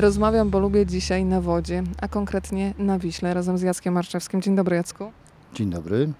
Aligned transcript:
Rozmawiam, 0.00 0.50
bo 0.50 0.58
lubię 0.58 0.86
dzisiaj 0.86 1.24
na 1.24 1.40
wodzie, 1.40 1.82
a 2.00 2.08
konkretnie 2.08 2.74
na 2.78 2.98
Wiśle 2.98 3.34
razem 3.34 3.58
z 3.58 3.62
Jackiem 3.62 3.94
Marczewskim. 3.94 4.42
Dzień 4.42 4.56
dobry 4.56 4.76
Jacku. 4.76 5.12
Dzień 5.54 5.70
dobry. 5.70 6.12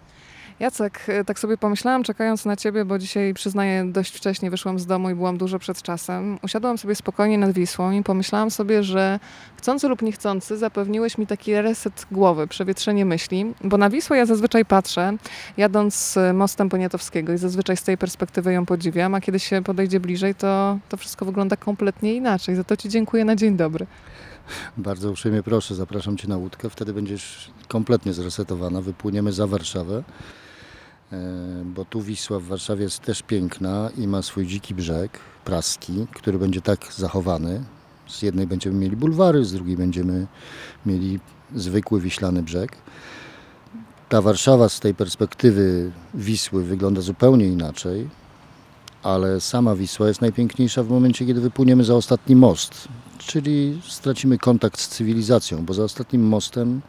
Jacek, 0.61 1.01
e, 1.09 1.25
tak 1.25 1.39
sobie 1.39 1.57
pomyślałam, 1.57 2.03
czekając 2.03 2.45
na 2.45 2.57
ciebie, 2.57 2.85
bo 2.85 2.99
dzisiaj 2.99 3.35
przyznaję, 3.35 3.85
dość 3.85 4.17
wcześnie 4.17 4.51
wyszłam 4.51 4.79
z 4.79 4.87
domu 4.87 5.11
i 5.11 5.15
byłam 5.15 5.39
dużo 5.39 5.59
przed 5.59 5.83
czasem. 5.83 6.39
Usiadłam 6.43 6.79
sobie 6.79 6.95
spokojnie 6.95 7.39
nad 7.39 7.53
Wisłą 7.53 7.91
i 7.91 8.03
pomyślałam 8.03 8.51
sobie, 8.51 8.83
że 8.83 9.21
chcący 9.57 9.89
lub 9.89 10.03
niechcący 10.03 10.57
zapewniłeś 10.57 11.19
mi 11.19 11.27
taki 11.27 11.55
reset 11.55 12.07
głowy, 12.13 12.47
przewietrzenie 12.47 13.05
myśli, 13.05 13.55
bo 13.65 13.77
na 13.77 13.91
Wisłę 13.91 14.17
ja 14.17 14.27
zazwyczaj 14.27 14.65
patrzę, 14.65 15.17
jadąc 15.57 16.17
e, 16.17 16.33
mostem 16.33 16.69
Poniatowskiego 16.69 17.33
i 17.33 17.39
zazwyczaj 17.39 17.77
z 17.77 17.83
tej 17.83 17.99
perspektywy 17.99 18.53
ją 18.53 18.67
podziwiam, 18.67 19.15
a 19.15 19.21
kiedy 19.21 19.39
się 19.39 19.63
podejdzie 19.63 20.01
bliżej, 20.01 20.35
to, 20.35 20.79
to 20.89 20.97
wszystko 20.97 21.25
wygląda 21.25 21.57
kompletnie 21.57 22.15
inaczej. 22.15 22.55
Za 22.57 22.65
to 22.65 22.77
ci 22.77 22.89
dziękuję 22.89 23.25
na 23.25 23.37
dzień 23.37 23.57
dobry. 23.57 23.87
Bardzo 24.77 25.11
uprzejmie 25.11 25.43
proszę, 25.43 25.75
zapraszam 25.75 26.17
Cię 26.17 26.29
na 26.29 26.37
łódkę. 26.37 26.71
Wtedy 26.71 26.93
będziesz 26.93 27.51
kompletnie 27.69 28.13
zresetowana. 28.13 28.81
Wypłyniemy 28.81 29.33
za 29.33 29.47
Warszawę, 29.47 30.03
bo 31.65 31.85
tu 31.85 32.03
Wisła 32.03 32.39
w 32.39 32.45
Warszawie 32.45 32.85
jest 32.85 33.01
też 33.01 33.23
piękna 33.23 33.91
i 33.99 34.09
ma 34.09 34.23
swój 34.23 34.47
dziki 34.47 34.75
brzeg, 34.75 35.19
praski, 35.45 36.07
który 36.15 36.39
będzie 36.39 36.61
tak 36.61 36.93
zachowany. 36.93 37.65
Z 38.09 38.23
jednej 38.23 38.47
będziemy 38.47 38.79
mieli 38.79 38.97
bulwary, 38.97 39.45
z 39.45 39.53
drugiej 39.53 39.77
będziemy 39.77 40.27
mieli 40.87 41.21
zwykły 41.55 42.01
wiślany 42.01 42.43
brzeg. 42.43 42.77
Ta 44.09 44.23
Warszawa 44.23 44.69
z 44.69 44.81
tej 44.81 44.95
perspektywy 44.95 45.91
Wisły 46.15 46.65
wygląda 46.65 47.01
zupełnie 47.01 47.47
inaczej, 47.47 48.09
ale 49.03 49.41
sama 49.41 49.75
Wisła 49.75 50.09
jest 50.09 50.21
najpiękniejsza 50.21 50.83
w 50.83 50.89
momencie, 50.89 51.27
kiedy 51.27 51.41
wypłyniemy 51.41 51.85
za 51.85 51.95
ostatni 51.95 52.37
most, 52.37 52.89
czyli 53.19 53.83
stracimy 53.89 54.39
kontakt 54.39 54.81
z 54.81 54.89
cywilizacją, 54.89 55.65
bo 55.65 55.75
za 55.75 55.85
ostatnim 55.85 56.23
mostem 56.23 56.81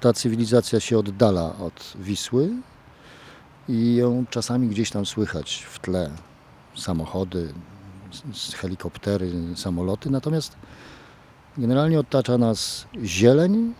ta 0.00 0.12
cywilizacja 0.12 0.80
się 0.80 0.98
oddala 0.98 1.56
od 1.56 1.92
Wisły 2.00 2.50
i 3.68 3.94
ją 3.94 4.24
czasami 4.30 4.68
gdzieś 4.68 4.90
tam 4.90 5.06
słychać 5.06 5.66
w 5.70 5.78
tle. 5.78 6.10
Samochody, 6.76 7.52
helikoptery, 8.56 9.32
samoloty, 9.56 10.10
natomiast 10.10 10.56
generalnie 11.58 12.00
otacza 12.00 12.38
nas 12.38 12.86
zieleń, 13.04 13.74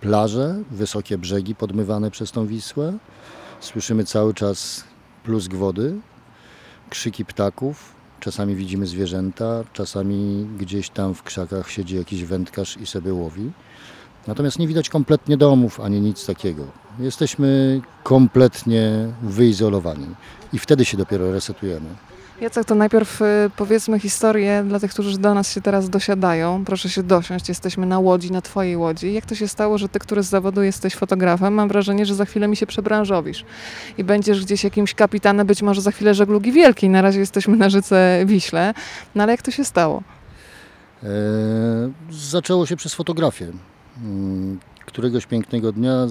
plaże, 0.00 0.62
wysokie 0.70 1.18
brzegi 1.18 1.54
podmywane 1.54 2.10
przez 2.10 2.32
tą 2.32 2.46
Wisłę. 2.46 2.98
Słyszymy 3.60 4.04
cały 4.04 4.34
czas 4.34 4.84
plusk 5.24 5.54
wody, 5.54 6.00
krzyki 6.90 7.24
ptaków, 7.24 7.94
Czasami 8.24 8.54
widzimy 8.54 8.86
zwierzęta, 8.86 9.64
czasami 9.72 10.46
gdzieś 10.58 10.90
tam 10.90 11.14
w 11.14 11.22
krzakach 11.22 11.70
siedzi 11.70 11.96
jakiś 11.96 12.24
wędkarz 12.24 12.76
i 12.76 12.86
sobie 12.86 13.14
łowi. 13.14 13.50
Natomiast 14.26 14.58
nie 14.58 14.68
widać 14.68 14.88
kompletnie 14.88 15.36
domów 15.36 15.80
ani 15.80 16.00
nic 16.00 16.26
takiego. 16.26 16.64
Jesteśmy 16.98 17.80
kompletnie 18.02 18.90
wyizolowani 19.22 20.06
i 20.52 20.58
wtedy 20.58 20.84
się 20.84 20.96
dopiero 20.96 21.32
resetujemy. 21.32 21.86
Jacek, 22.40 22.64
to 22.64 22.74
najpierw 22.74 23.22
y, 23.22 23.24
powiedzmy 23.56 24.00
historię 24.00 24.64
dla 24.68 24.80
tych, 24.80 24.90
którzy 24.90 25.18
do 25.18 25.34
nas 25.34 25.52
się 25.52 25.60
teraz 25.60 25.90
dosiadają. 25.90 26.64
Proszę 26.64 26.88
się 26.88 27.02
dosiąść, 27.02 27.48
jesteśmy 27.48 27.86
na 27.86 27.98
łodzi, 27.98 28.32
na 28.32 28.42
twojej 28.42 28.76
łodzi. 28.76 29.12
Jak 29.12 29.26
to 29.26 29.34
się 29.34 29.48
stało, 29.48 29.78
że 29.78 29.88
ty, 29.88 29.98
który 29.98 30.22
z 30.22 30.28
zawodu 30.28 30.62
jesteś 30.62 30.94
fotografem, 30.94 31.54
mam 31.54 31.68
wrażenie, 31.68 32.06
że 32.06 32.14
za 32.14 32.24
chwilę 32.24 32.48
mi 32.48 32.56
się 32.56 32.66
przebranżowisz 32.66 33.44
i 33.98 34.04
będziesz 34.04 34.44
gdzieś 34.44 34.64
jakimś 34.64 34.94
kapitanem, 34.94 35.46
być 35.46 35.62
może 35.62 35.80
za 35.80 35.90
chwilę 35.90 36.14
żeglugi 36.14 36.52
wielkiej. 36.52 36.90
Na 36.90 37.02
razie 37.02 37.20
jesteśmy 37.20 37.56
na 37.56 37.70
rzece 37.70 38.22
Wiśle. 38.26 38.74
No 39.14 39.22
ale 39.22 39.32
jak 39.32 39.42
to 39.42 39.50
się 39.50 39.64
stało? 39.64 40.02
E, 41.02 41.08
zaczęło 42.10 42.66
się 42.66 42.76
przez 42.76 42.94
fotografię. 42.94 43.52
Któregoś 44.86 45.26
pięknego 45.26 45.72
dnia 45.72 46.06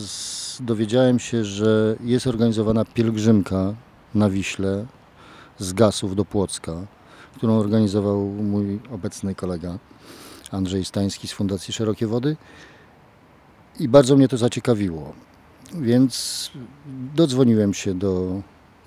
dowiedziałem 0.59 1.19
się, 1.19 1.45
że 1.45 1.95
jest 2.03 2.27
organizowana 2.27 2.85
pielgrzymka 2.85 3.73
na 4.15 4.29
Wiśle 4.29 4.85
z 5.59 5.73
Gasów 5.73 6.15
do 6.15 6.25
Płocka, 6.25 6.73
którą 7.35 7.59
organizował 7.59 8.25
mój 8.25 8.79
obecny 8.91 9.35
kolega 9.35 9.77
Andrzej 10.51 10.85
Stański 10.85 11.27
z 11.27 11.31
Fundacji 11.31 11.73
Szerokie 11.73 12.07
Wody. 12.07 12.37
I 13.79 13.87
bardzo 13.87 14.15
mnie 14.15 14.27
to 14.27 14.37
zaciekawiło. 14.37 15.13
Więc 15.81 16.51
dodzwoniłem 17.15 17.73
się 17.73 17.93
do 17.93 18.41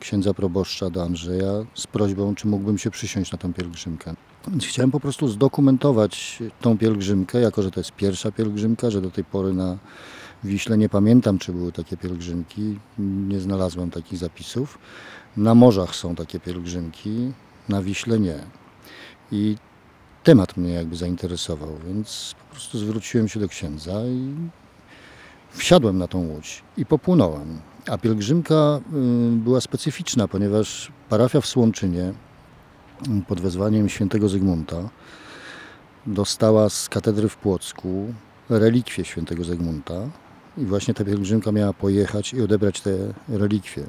księdza 0.07 0.35
proboszcza, 0.35 0.91
do 0.91 1.03
Andrzeja, 1.03 1.53
z 1.75 1.87
prośbą, 1.87 2.35
czy 2.35 2.47
mógłbym 2.47 2.79
się 2.79 2.91
przysiąść 2.91 3.33
na 3.33 3.39
tę 3.39 3.53
pielgrzymkę. 3.53 4.15
Chciałem 4.61 4.91
po 4.91 5.01
prostu 5.01 5.29
zdokumentować 5.29 6.39
tą 6.61 6.79
pielgrzymkę, 6.79 7.41
jako 7.41 7.63
że 7.63 7.71
to 7.71 7.81
jest 7.81 7.93
pierwsza 7.93 8.33
pielgrzymka, 8.33 8.91
że 8.91 9.01
do 9.01 9.11
tej 9.11 9.25
pory 9.25 9.53
na 9.53 9.79
Wiśle 10.45 10.79
nie 10.79 10.89
pamiętam, 10.89 11.39
czy 11.39 11.53
były 11.53 11.73
takie 11.73 11.97
pielgrzymki, 11.97 12.79
nie 13.29 13.41
znalazłem 13.41 13.91
takich 13.91 14.19
zapisów. 14.19 14.79
Na 15.37 15.55
morzach 15.55 15.97
są 15.97 16.15
takie 16.15 16.41
pielgrzymki, 16.41 17.33
na 17.69 17.83
Wiśle 17.83 18.21
nie. 18.21 18.39
I 19.33 19.57
temat 20.25 20.57
mnie 20.57 20.73
jakby 20.73 20.97
zainteresował, 20.97 21.71
więc 21.87 22.35
po 22.49 22.51
prostu 22.51 22.79
zwróciłem 22.79 23.29
się 23.29 23.41
do 23.41 23.49
księdza 23.49 23.93
i 24.07 24.35
wsiadłem 25.51 25.99
na 25.99 26.09
tą 26.09 26.19
łódź 26.19 26.63
i 26.77 26.87
popłynąłem. 26.87 27.61
A 27.91 27.99
pielgrzymka 27.99 28.81
y, 29.35 29.37
była 29.37 29.61
specyficzna, 29.61 30.29
ponieważ 30.29 30.93
parafia 31.09 31.41
w 31.41 31.47
Słomczynie 31.47 32.03
y, 32.03 33.23
pod 33.29 33.41
wezwaniem 33.41 33.89
świętego 33.89 34.29
Zygmunta 34.29 34.77
dostała 36.07 36.69
z 36.69 36.89
katedry 36.89 37.29
w 37.29 37.37
Płocku 37.37 38.15
relikwie 38.49 39.05
świętego 39.05 39.45
Zygmunta 39.45 39.95
i 40.59 40.65
właśnie 40.65 40.95
ta 40.95 41.05
pielgrzymka 41.05 41.53
miała 41.53 41.73
pojechać 41.73 42.35
i 42.35 42.43
odebrać 42.43 42.81
te 42.81 42.91
relikwie. 43.29 43.87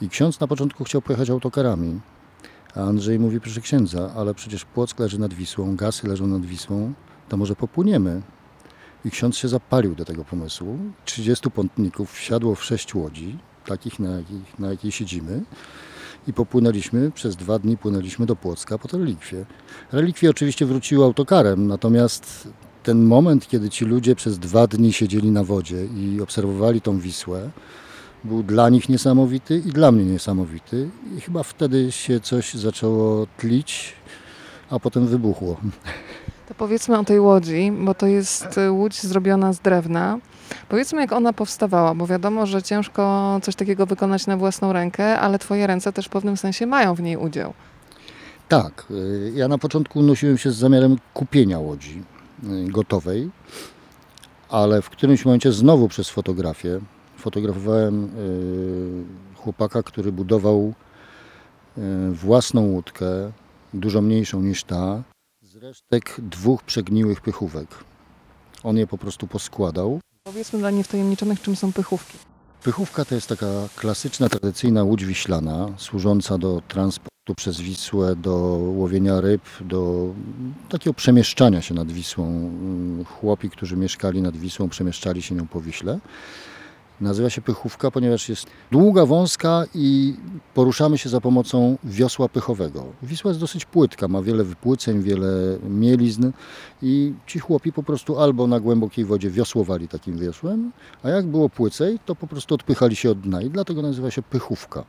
I 0.00 0.08
ksiądz 0.08 0.40
na 0.40 0.46
początku 0.46 0.84
chciał 0.84 1.02
pojechać 1.02 1.30
autokarami, 1.30 2.00
a 2.76 2.80
Andrzej 2.80 3.18
mówi, 3.18 3.40
proszę 3.40 3.60
księdza, 3.60 4.10
ale 4.16 4.34
przecież 4.34 4.64
Płock 4.64 4.98
leży 5.00 5.18
nad 5.18 5.34
Wisłą, 5.34 5.76
gasy 5.76 6.08
leżą 6.08 6.26
nad 6.26 6.46
Wisłą, 6.46 6.92
to 7.28 7.36
może 7.36 7.56
popłyniemy. 7.56 8.22
I 9.04 9.10
ksiądz 9.10 9.36
się 9.36 9.48
zapalił 9.48 9.94
do 9.94 10.04
tego 10.04 10.24
pomysłu. 10.24 10.78
30 11.04 11.50
pątników 11.50 12.12
wsiadło 12.12 12.54
w 12.54 12.64
sześć 12.64 12.94
łodzi, 12.94 13.38
takich 13.66 13.98
na 13.98 14.10
jakich, 14.10 14.58
na 14.58 14.70
jakiej 14.70 14.92
siedzimy. 14.92 15.42
I 16.28 16.32
popłynęliśmy, 16.32 17.10
przez 17.10 17.36
dwa 17.36 17.58
dni 17.58 17.76
płynęliśmy 17.76 18.26
do 18.26 18.36
Płocka 18.36 18.78
po 18.78 18.88
te 18.88 18.98
relikwie. 18.98 19.44
Relikwie 19.92 20.30
oczywiście 20.30 20.66
wróciły 20.66 21.04
autokarem, 21.04 21.66
natomiast 21.66 22.48
ten 22.82 23.04
moment, 23.04 23.48
kiedy 23.48 23.70
ci 23.70 23.84
ludzie 23.84 24.14
przez 24.14 24.38
dwa 24.38 24.66
dni 24.66 24.92
siedzieli 24.92 25.30
na 25.30 25.44
wodzie 25.44 25.86
i 25.86 26.20
obserwowali 26.20 26.80
tą 26.80 26.98
Wisłę, 26.98 27.50
był 28.24 28.42
dla 28.42 28.68
nich 28.68 28.88
niesamowity 28.88 29.62
i 29.66 29.72
dla 29.72 29.92
mnie 29.92 30.04
niesamowity. 30.04 30.90
I 31.18 31.20
chyba 31.20 31.42
wtedy 31.42 31.92
się 31.92 32.20
coś 32.20 32.54
zaczęło 32.54 33.26
tlić, 33.38 33.92
a 34.70 34.78
potem 34.78 35.06
wybuchło. 35.06 35.60
To 36.48 36.54
powiedzmy 36.54 36.98
o 36.98 37.04
tej 37.04 37.20
łodzi, 37.20 37.72
bo 37.78 37.94
to 37.94 38.06
jest 38.06 38.58
y, 38.58 38.70
łódź 38.70 39.02
zrobiona 39.02 39.52
z 39.52 39.60
drewna. 39.60 40.18
Powiedzmy, 40.68 41.00
jak 41.00 41.12
ona 41.12 41.32
powstawała, 41.32 41.94
bo 41.94 42.06
wiadomo, 42.06 42.46
że 42.46 42.62
ciężko 42.62 43.38
coś 43.42 43.54
takiego 43.54 43.86
wykonać 43.86 44.26
na 44.26 44.36
własną 44.36 44.72
rękę, 44.72 45.20
ale 45.20 45.38
twoje 45.38 45.66
ręce 45.66 45.92
też 45.92 46.06
w 46.06 46.08
pewnym 46.08 46.36
sensie 46.36 46.66
mają 46.66 46.94
w 46.94 47.00
niej 47.00 47.16
udział. 47.16 47.52
Tak, 48.48 48.86
y, 48.90 49.32
ja 49.34 49.48
na 49.48 49.58
początku 49.58 49.98
unosiłem 49.98 50.38
się 50.38 50.50
z 50.50 50.56
zamiarem 50.56 50.96
kupienia 51.14 51.58
łodzi 51.58 52.02
y, 52.44 52.70
gotowej, 52.70 53.30
ale 54.48 54.82
w 54.82 54.90
którymś 54.90 55.24
momencie 55.24 55.52
znowu 55.52 55.88
przez 55.88 56.10
fotografię 56.10 56.80
fotografowałem 57.18 58.10
chłopaka, 59.36 59.82
który 59.82 60.12
budował 60.12 60.72
własną 62.12 62.62
łódkę, 62.62 63.06
dużo 63.74 64.00
mniejszą 64.00 64.40
niż 64.40 64.64
ta, 64.64 65.02
resztek 65.64 66.16
dwóch 66.18 66.62
przegniłych 66.62 67.20
pychówek. 67.20 67.68
On 68.62 68.76
je 68.76 68.86
po 68.86 68.98
prostu 68.98 69.26
poskładał. 69.26 70.00
Powiedzmy 70.22 70.58
dla 70.58 70.70
niewtajemniczonych, 70.70 71.42
czym 71.42 71.56
są 71.56 71.72
pychówki. 71.72 72.18
Pychówka 72.62 73.04
to 73.04 73.14
jest 73.14 73.28
taka 73.28 73.46
klasyczna, 73.76 74.28
tradycyjna 74.28 74.84
łódź 74.84 75.04
wiślana, 75.04 75.68
służąca 75.76 76.38
do 76.38 76.62
transportu 76.68 77.34
przez 77.36 77.60
Wisłę, 77.60 78.16
do 78.16 78.34
łowienia 78.76 79.20
ryb, 79.20 79.42
do 79.60 80.08
takiego 80.68 80.94
przemieszczania 80.94 81.62
się 81.62 81.74
nad 81.74 81.92
Wisłą. 81.92 82.50
Chłopi, 83.06 83.50
którzy 83.50 83.76
mieszkali 83.76 84.22
nad 84.22 84.36
Wisłą, 84.36 84.68
przemieszczali 84.68 85.22
się 85.22 85.34
nią 85.34 85.46
po 85.46 85.60
Wiśle. 85.60 85.98
Nazywa 87.00 87.30
się 87.30 87.42
pychówka, 87.42 87.90
ponieważ 87.90 88.28
jest 88.28 88.46
długa, 88.72 89.06
wąska 89.06 89.64
i 89.74 90.14
poruszamy 90.54 90.98
się 90.98 91.08
za 91.08 91.20
pomocą 91.20 91.78
wiosła 91.84 92.28
pychowego. 92.28 92.84
Wisła 93.02 93.28
jest 93.30 93.40
dosyć 93.40 93.64
płytka, 93.64 94.08
ma 94.08 94.22
wiele 94.22 94.44
wypłyceń, 94.44 95.02
wiele 95.02 95.58
mielizn 95.68 96.30
i 96.82 97.12
ci 97.26 97.38
chłopi 97.38 97.72
po 97.72 97.82
prostu 97.82 98.20
albo 98.20 98.46
na 98.46 98.60
głębokiej 98.60 99.04
wodzie 99.04 99.30
wiosłowali 99.30 99.88
takim 99.88 100.18
wiosłem, 100.18 100.72
a 101.02 101.08
jak 101.08 101.26
było 101.26 101.48
płycej, 101.48 101.98
to 102.06 102.14
po 102.14 102.26
prostu 102.26 102.54
odpychali 102.54 102.96
się 102.96 103.10
od 103.10 103.20
dna 103.20 103.42
i 103.42 103.50
dlatego 103.50 103.82
nazywa 103.82 104.10
się 104.10 104.22
pychówka. 104.22 104.84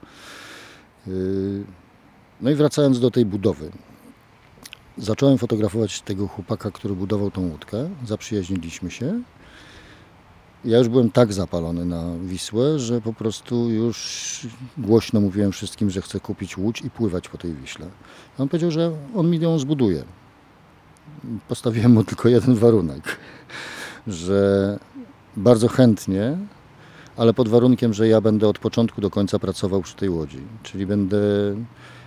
Yy, 1.08 1.64
No 2.42 2.50
i 2.52 2.56
wracając 2.56 3.00
do 3.00 3.12
tej 3.12 3.26
budowy. 3.26 3.72
zacząłem 4.98 5.38
fotografować 5.38 6.02
tego 6.02 6.28
chłopaka, 6.28 6.72
który 6.72 6.96
budował 6.96 7.32
tą 7.32 7.50
łódkę. 7.50 7.90
Zaprzyjaźniliśmy 8.06 8.92
się. 8.92 9.22
Ja 10.66 10.78
już 10.78 10.88
byłem 10.88 11.12
tak 11.12 11.34
zapalony 11.34 11.86
na 11.86 12.04
Wisłę, 12.24 12.80
że 12.80 13.02
po 13.02 13.14
prostu 13.14 13.70
już 13.70 14.48
głośno 14.78 15.22
mówiłem 15.22 15.52
wszystkim, 15.52 15.90
że 15.90 16.02
chcę 16.02 16.20
kupić 16.20 16.58
łódź 16.58 16.82
i 16.82 16.90
pływać 16.90 17.30
po 17.30 17.38
tej 17.38 17.54
Wiśle. 17.54 17.86
On 18.38 18.50
powiedział, 18.50 18.72
że 18.72 18.92
on 19.16 19.30
mi 19.30 19.40
ją 19.40 19.60
zbuduje. 19.60 20.04
Postawiłem 21.48 21.92
mu 21.92 22.04
tylko 22.04 22.30
jeden 22.30 22.56
warunek, 22.56 23.20
że 24.08 24.80
bardzo 25.38 25.68
chętnie, 25.68 26.38
ale 27.18 27.34
pod 27.34 27.48
warunkiem, 27.48 27.94
że 27.94 28.08
ja 28.08 28.22
będę 28.22 28.48
od 28.48 28.60
początku 28.60 29.02
do 29.02 29.10
końca 29.10 29.40
pracował 29.40 29.82
przy 29.82 29.96
tej 29.96 30.10
łodzi. 30.10 30.42
Czyli 30.64 30.86
będę 30.86 31.18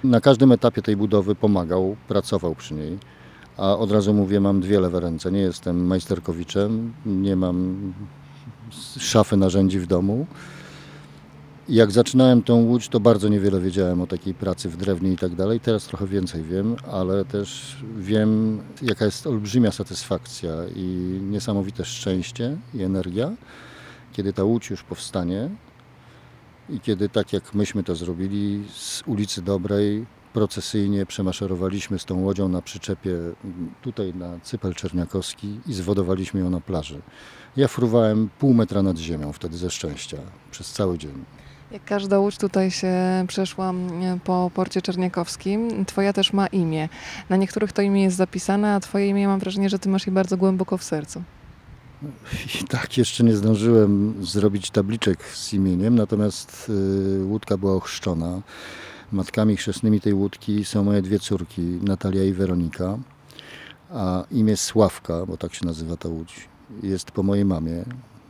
na 0.04 0.20
każdym 0.20 0.52
etapie 0.52 0.82
tej 0.82 0.96
budowy 0.96 1.34
pomagał, 1.34 1.96
pracował 2.08 2.54
przy 2.54 2.74
niej. 2.74 2.98
A 3.56 3.76
od 3.76 3.92
razu 3.92 4.14
mówię, 4.14 4.40
mam 4.40 4.60
dwie 4.60 4.80
lewe 4.80 5.00
ręce. 5.00 5.32
Nie 5.32 5.40
jestem 5.40 5.86
majsterkowiczem, 5.86 6.92
nie 7.06 7.36
mam 7.36 7.92
szafy 8.98 9.36
narzędzi 9.36 9.78
w 9.78 9.86
domu. 9.86 10.26
Jak 11.68 11.90
zaczynałem 11.90 12.42
tą 12.42 12.54
łódź, 12.54 12.88
to 12.88 13.00
bardzo 13.00 13.28
niewiele 13.28 13.60
wiedziałem 13.60 14.00
o 14.00 14.06
takiej 14.06 14.34
pracy 14.34 14.68
w 14.68 14.76
drewnie 14.76 15.12
i 15.12 15.16
tak 15.16 15.34
dalej. 15.34 15.60
Teraz 15.60 15.84
trochę 15.84 16.06
więcej 16.06 16.42
wiem, 16.42 16.76
ale 16.92 17.24
też 17.24 17.76
wiem, 17.98 18.60
jaka 18.82 19.04
jest 19.04 19.26
olbrzymia 19.26 19.72
satysfakcja 19.72 20.52
i 20.76 20.84
niesamowite 21.22 21.84
szczęście 21.84 22.56
i 22.74 22.82
energia, 22.82 23.30
kiedy 24.12 24.32
ta 24.32 24.44
łódź 24.44 24.70
już 24.70 24.82
powstanie 24.82 25.50
i 26.68 26.80
kiedy 26.80 27.08
tak 27.08 27.32
jak 27.32 27.54
myśmy 27.54 27.82
to 27.82 27.96
zrobili 27.96 28.64
z 28.74 29.02
ulicy 29.06 29.42
Dobrej, 29.42 30.06
procesyjnie 30.38 31.06
przemaszerowaliśmy 31.06 31.98
z 31.98 32.04
tą 32.04 32.20
łodzią 32.20 32.48
na 32.48 32.62
przyczepie 32.62 33.10
m, 33.44 33.70
tutaj 33.82 34.14
na 34.14 34.40
Cypel 34.42 34.74
Czerniakowski 34.74 35.60
i 35.66 35.74
zwodowaliśmy 35.74 36.40
ją 36.40 36.50
na 36.50 36.60
plaży. 36.60 37.00
Ja 37.56 37.68
fruwałem 37.68 38.28
pół 38.38 38.54
metra 38.54 38.82
nad 38.82 38.98
ziemią 38.98 39.32
wtedy 39.32 39.56
ze 39.56 39.70
szczęścia 39.70 40.16
przez 40.50 40.72
cały 40.72 40.98
dzień. 40.98 41.24
Jak 41.70 41.84
każda 41.84 42.18
łódź 42.18 42.38
tutaj 42.38 42.70
się 42.70 42.94
przeszła 43.28 43.70
mm, 43.70 44.20
po 44.20 44.50
porcie 44.54 44.82
czerniakowskim, 44.82 45.84
twoja 45.84 46.12
też 46.12 46.32
ma 46.32 46.46
imię. 46.46 46.88
Na 47.28 47.36
niektórych 47.36 47.72
to 47.72 47.82
imię 47.82 48.02
jest 48.02 48.16
zapisane, 48.16 48.74
a 48.74 48.80
twoje 48.80 49.08
imię 49.08 49.28
mam 49.28 49.40
wrażenie, 49.40 49.68
że 49.68 49.78
ty 49.78 49.88
masz 49.88 50.06
je 50.06 50.12
bardzo 50.12 50.36
głęboko 50.36 50.78
w 50.78 50.84
sercu. 50.84 51.22
I 52.60 52.64
tak 52.64 52.98
jeszcze 52.98 53.24
nie 53.24 53.36
zdążyłem 53.36 54.14
zrobić 54.20 54.70
tabliczek 54.70 55.24
z 55.24 55.52
imieniem, 55.52 55.94
natomiast 55.94 56.70
y, 57.20 57.24
łódka 57.24 57.56
była 57.56 57.74
ochrzczona. 57.74 58.42
Matkami 59.12 59.56
chrzestnymi 59.56 60.00
tej 60.00 60.14
łódki 60.14 60.64
są 60.64 60.84
moje 60.84 61.02
dwie 61.02 61.18
córki, 61.18 61.62
Natalia 61.62 62.24
i 62.24 62.32
Weronika, 62.32 62.98
a 63.90 64.24
imię 64.30 64.56
Sławka, 64.56 65.26
bo 65.26 65.36
tak 65.36 65.54
się 65.54 65.66
nazywa 65.66 65.96
ta 65.96 66.08
łódź, 66.08 66.48
jest 66.82 67.10
po 67.10 67.22
mojej 67.22 67.44
mamie, 67.44 67.84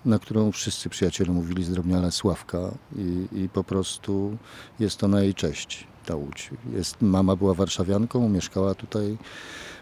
na 0.05 0.19
którą 0.19 0.53
wszyscy 0.53 0.89
przyjaciele 0.89 1.33
mówili 1.33 1.65
zdrobniale 1.65 2.13
Sławka 2.13 2.59
i, 2.97 3.29
i 3.33 3.49
po 3.49 3.65
prostu 3.65 4.37
jest 4.81 4.99
to 4.99 5.09
na 5.09 5.23
jej 5.23 5.35
cześć 5.35 5.87
ta 6.07 6.15
łódź. 6.17 6.51
Jest, 6.73 7.03
mama 7.03 7.37
była 7.37 7.55
warszawianką, 7.55 8.29
mieszkała 8.29 8.75
tutaj, 8.75 9.19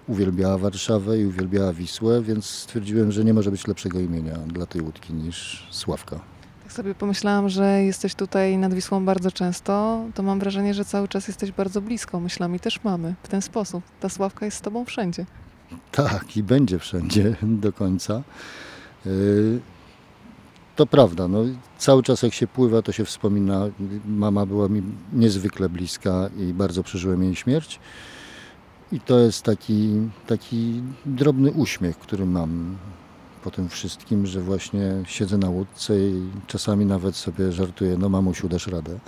uwielbiała 0.09 0.59
Warszawę 0.59 1.19
i 1.19 1.27
uwielbiała 1.27 1.73
Wisłę, 1.73 2.23
więc 2.23 2.47
stwierdziłem, 2.47 3.13
że 3.13 3.25
nie 3.25 3.35
może 3.35 3.51
być 3.51 3.67
lepszego 3.67 4.01
imienia 4.01 4.37
dla 4.37 4.67
tej 4.67 4.83
łódki 4.83 5.13
niż 5.13 5.69
Sławka. 5.71 6.36
Tak 6.67 6.73
sobie 6.73 6.95
pomyślałam, 6.95 7.49
że 7.49 7.83
jesteś 7.83 8.15
tutaj 8.15 8.59
nad 8.59 8.75
Wisłą 8.75 9.05
bardzo 9.05 9.33
często, 9.33 10.05
to 10.15 10.23
mam 10.23 10.39
wrażenie, 10.39 10.75
że 10.75 10.85
cały 10.85 11.09
czas 11.09 11.29
jesteś 11.29 11.53
bardzo 11.53 11.81
blisko. 11.81 12.21
Myślami 12.21 12.61
też 12.61 12.85
mamy 12.85 13.15
w 13.23 13.29
ten 13.29 13.43
sposób. 13.43 13.85
Ta 14.01 14.09
Sławka 14.09 14.45
jest 14.45 14.59
z 14.59 14.61
tobą 14.61 14.85
wszędzie. 14.85 15.27
Tak, 15.93 16.37
i 16.37 16.43
będzie 16.43 16.79
wszędzie 16.79 17.37
do 17.65 17.73
końca. 17.73 18.23
Yy, 19.07 19.61
To 20.77 20.87
prawda, 20.87 21.29
no, 21.29 21.39
cały 21.79 22.03
czas 22.03 22.23
jak 22.23 22.35
się 22.35 22.47
pływa, 22.47 22.83
to 22.83 22.93
się 22.93 23.05
wspomina. 23.05 23.67
Mama 24.07 24.47
była 24.47 24.69
mi 24.69 24.83
niezwykle 25.13 25.69
bliska 25.69 26.31
i 26.39 26.55
bardzo 26.55 26.83
przeżyłem 26.83 27.23
jej 27.23 27.37
śmierć. 27.37 27.81
I 28.93 29.01
to 29.01 29.19
jest 29.19 29.43
taki, 29.43 29.91
taki 30.27 30.83
drobny 31.07 31.51
uśmiech, 31.53 31.99
który 31.99 32.27
mam 32.27 32.77
po 33.47 33.51
tym 33.51 33.69
wszystkim, 33.69 34.27
że 34.27 34.41
właśnie 34.41 34.93
siedzę 35.07 35.39
na 35.39 35.51
łódce 35.51 35.99
i 35.99 36.31
czasami 36.47 36.87
nawet 36.87 37.17
sobie 37.17 37.53
żartuję, 37.53 37.97
no 37.99 38.09
mamusiu, 38.09 38.49
dasz 38.49 38.67
radę. 38.67 38.99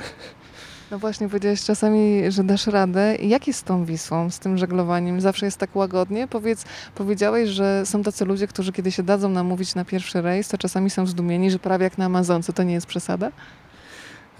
No 0.91 0.99
właśnie, 0.99 1.29
powiedziałeś 1.29 1.65
czasami, 1.65 2.23
że 2.29 2.45
dasz 2.45 2.67
radę. 2.67 3.17
Jak 3.17 3.47
jest 3.47 3.59
z 3.59 3.63
tą 3.63 3.85
Wisłą, 3.85 4.31
z 4.31 4.39
tym 4.39 4.59
żeglowaniem? 4.59 5.21
Zawsze 5.21 5.47
jest 5.47 5.59
tak 5.59 5.77
łagodnie? 5.77 6.29
Powiedz, 6.29 6.65
powiedziałeś, 6.95 7.51
że 7.51 7.87
są 7.87 8.03
tacy 8.03 8.25
ludzie, 8.25 8.47
którzy 8.47 8.73
kiedy 8.73 8.93
się 8.93 9.03
dadzą 9.03 9.29
namówić 9.29 9.75
na 9.75 9.85
pierwszy 9.85 10.23
rejs, 10.23 10.49
to 10.49 10.59
czasami 10.59 10.91
są 10.91 11.07
zdumieni, 11.07 11.51
że 11.51 11.59
prawie 11.59 11.85
jak 11.85 11.99
na 11.99 12.05
Amazonce. 12.05 12.53
To 12.53 12.63
nie 12.63 12.75
jest 12.75 12.87
przesada? 12.87 13.31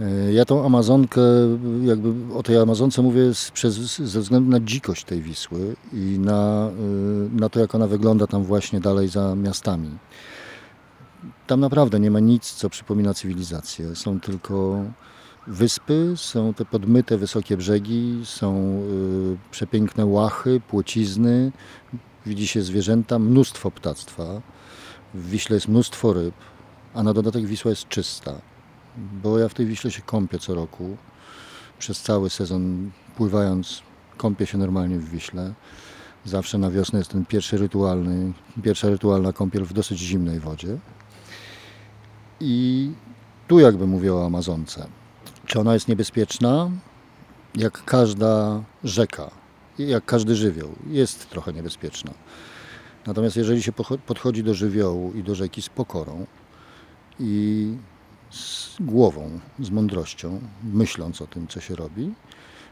E, 0.01 0.33
Ja 0.33 0.45
tą 0.45 0.67
Amazonkę, 0.67 1.21
jakby 1.83 2.35
o 2.35 2.43
tej 2.43 2.59
Amazonce 2.59 3.03
mówię 3.03 3.35
z, 3.35 3.51
przez, 3.51 3.75
ze 3.99 4.21
względu 4.21 4.51
na 4.51 4.61
dzikość 4.61 5.05
tej 5.05 5.23
Wisły 5.23 5.77
i 5.93 6.19
na, 6.19 6.71
y, 6.71 7.41
na 7.41 7.49
to, 7.49 7.61
jak 7.61 7.75
ona 7.75 7.87
wygląda 7.87 8.27
tam 8.27 8.45
właśnie 8.45 8.81
dalej 8.81 9.09
za 9.09 9.35
miastami. 9.35 9.91
Tam 11.47 11.61
naprawdę 11.61 12.01
nie 12.01 12.11
ma 12.11 12.21
nic, 12.21 12.53
co 12.53 12.71
przypomina 12.71 13.15
cywilizację. 13.15 13.97
Są 13.97 14.21
tylko 14.21 14.85
wyspy, 15.47 16.13
są 16.17 16.55
te 16.55 16.65
podmyte 16.65 17.17
wysokie 17.17 17.57
brzegi, 17.57 18.21
są 18.25 18.57
y, 18.57 19.51
przepiękne 19.51 20.07
łachy, 20.07 20.61
płocizny, 20.69 21.53
widzi 22.27 22.47
się 22.47 22.63
zwierzęta, 22.63 23.19
mnóstwo 23.19 23.71
ptactwa. 23.71 24.41
W 25.15 25.31
Wiśle 25.31 25.55
jest 25.55 25.69
mnóstwo 25.69 26.13
ryb, 26.13 26.35
a 26.95 27.03
na 27.03 27.15
dodatek 27.15 27.47
Wisła 27.47 27.71
jest 27.71 27.89
czysta 27.89 28.41
bo 29.23 29.39
ja 29.39 29.49
w 29.49 29.55
tej 29.55 29.67
Wiśle 29.67 29.91
się 29.91 30.03
kąpię 30.03 30.39
co 30.39 30.55
roku. 30.55 30.97
Przez 31.79 32.03
cały 32.03 32.31
sezon 32.31 32.91
pływając, 33.17 33.83
kąpię 34.17 34.47
się 34.47 34.59
normalnie 34.59 34.99
w 34.99 35.11
Wiśle. 35.11 35.55
Zawsze 36.25 36.59
na 36.59 36.71
wiosnę 36.71 36.99
jest 36.99 37.11
ten 37.11 37.27
pierwszy 37.27 37.59
rytualny, 37.59 38.33
pierwsza 38.63 38.89
rytualna 38.89 39.33
kąpiel 39.33 39.65
w 39.65 39.73
dosyć 39.73 39.99
zimnej 39.99 40.41
wodzie. 40.41 40.79
I 42.41 42.91
tu 43.49 43.59
jakby 43.59 43.87
mówię 43.87 44.15
o 44.15 44.27
Amazonce. 44.27 44.87
Czy 45.47 45.61
ona 45.61 45.75
jest 45.75 45.89
niebezpieczna? 45.89 46.71
Jak 47.55 47.85
każda 47.85 48.63
rzeka, 48.85 49.31
jak 49.79 50.05
każdy 50.05 50.35
żywioł, 50.35 50.71
jest 50.87 51.31
trochę 51.31 51.53
niebezpieczna. 51.53 52.11
Natomiast 53.07 53.37
jeżeli 53.37 53.63
się 53.63 53.73
podchodzi 54.07 54.45
do 54.45 54.55
żywiołu 54.55 55.13
i 55.13 55.23
do 55.23 55.35
rzeki 55.35 55.63
z 55.63 55.69
pokorą 55.69 56.27
i 57.21 57.75
z 58.31 58.77
głową, 58.81 59.41
z 59.61 59.71
mądrością, 59.71 60.41
myśląc 60.63 61.23
o 61.23 61.27
tym, 61.27 61.49
co 61.49 61.61
się 61.61 61.77
robi, 61.77 62.15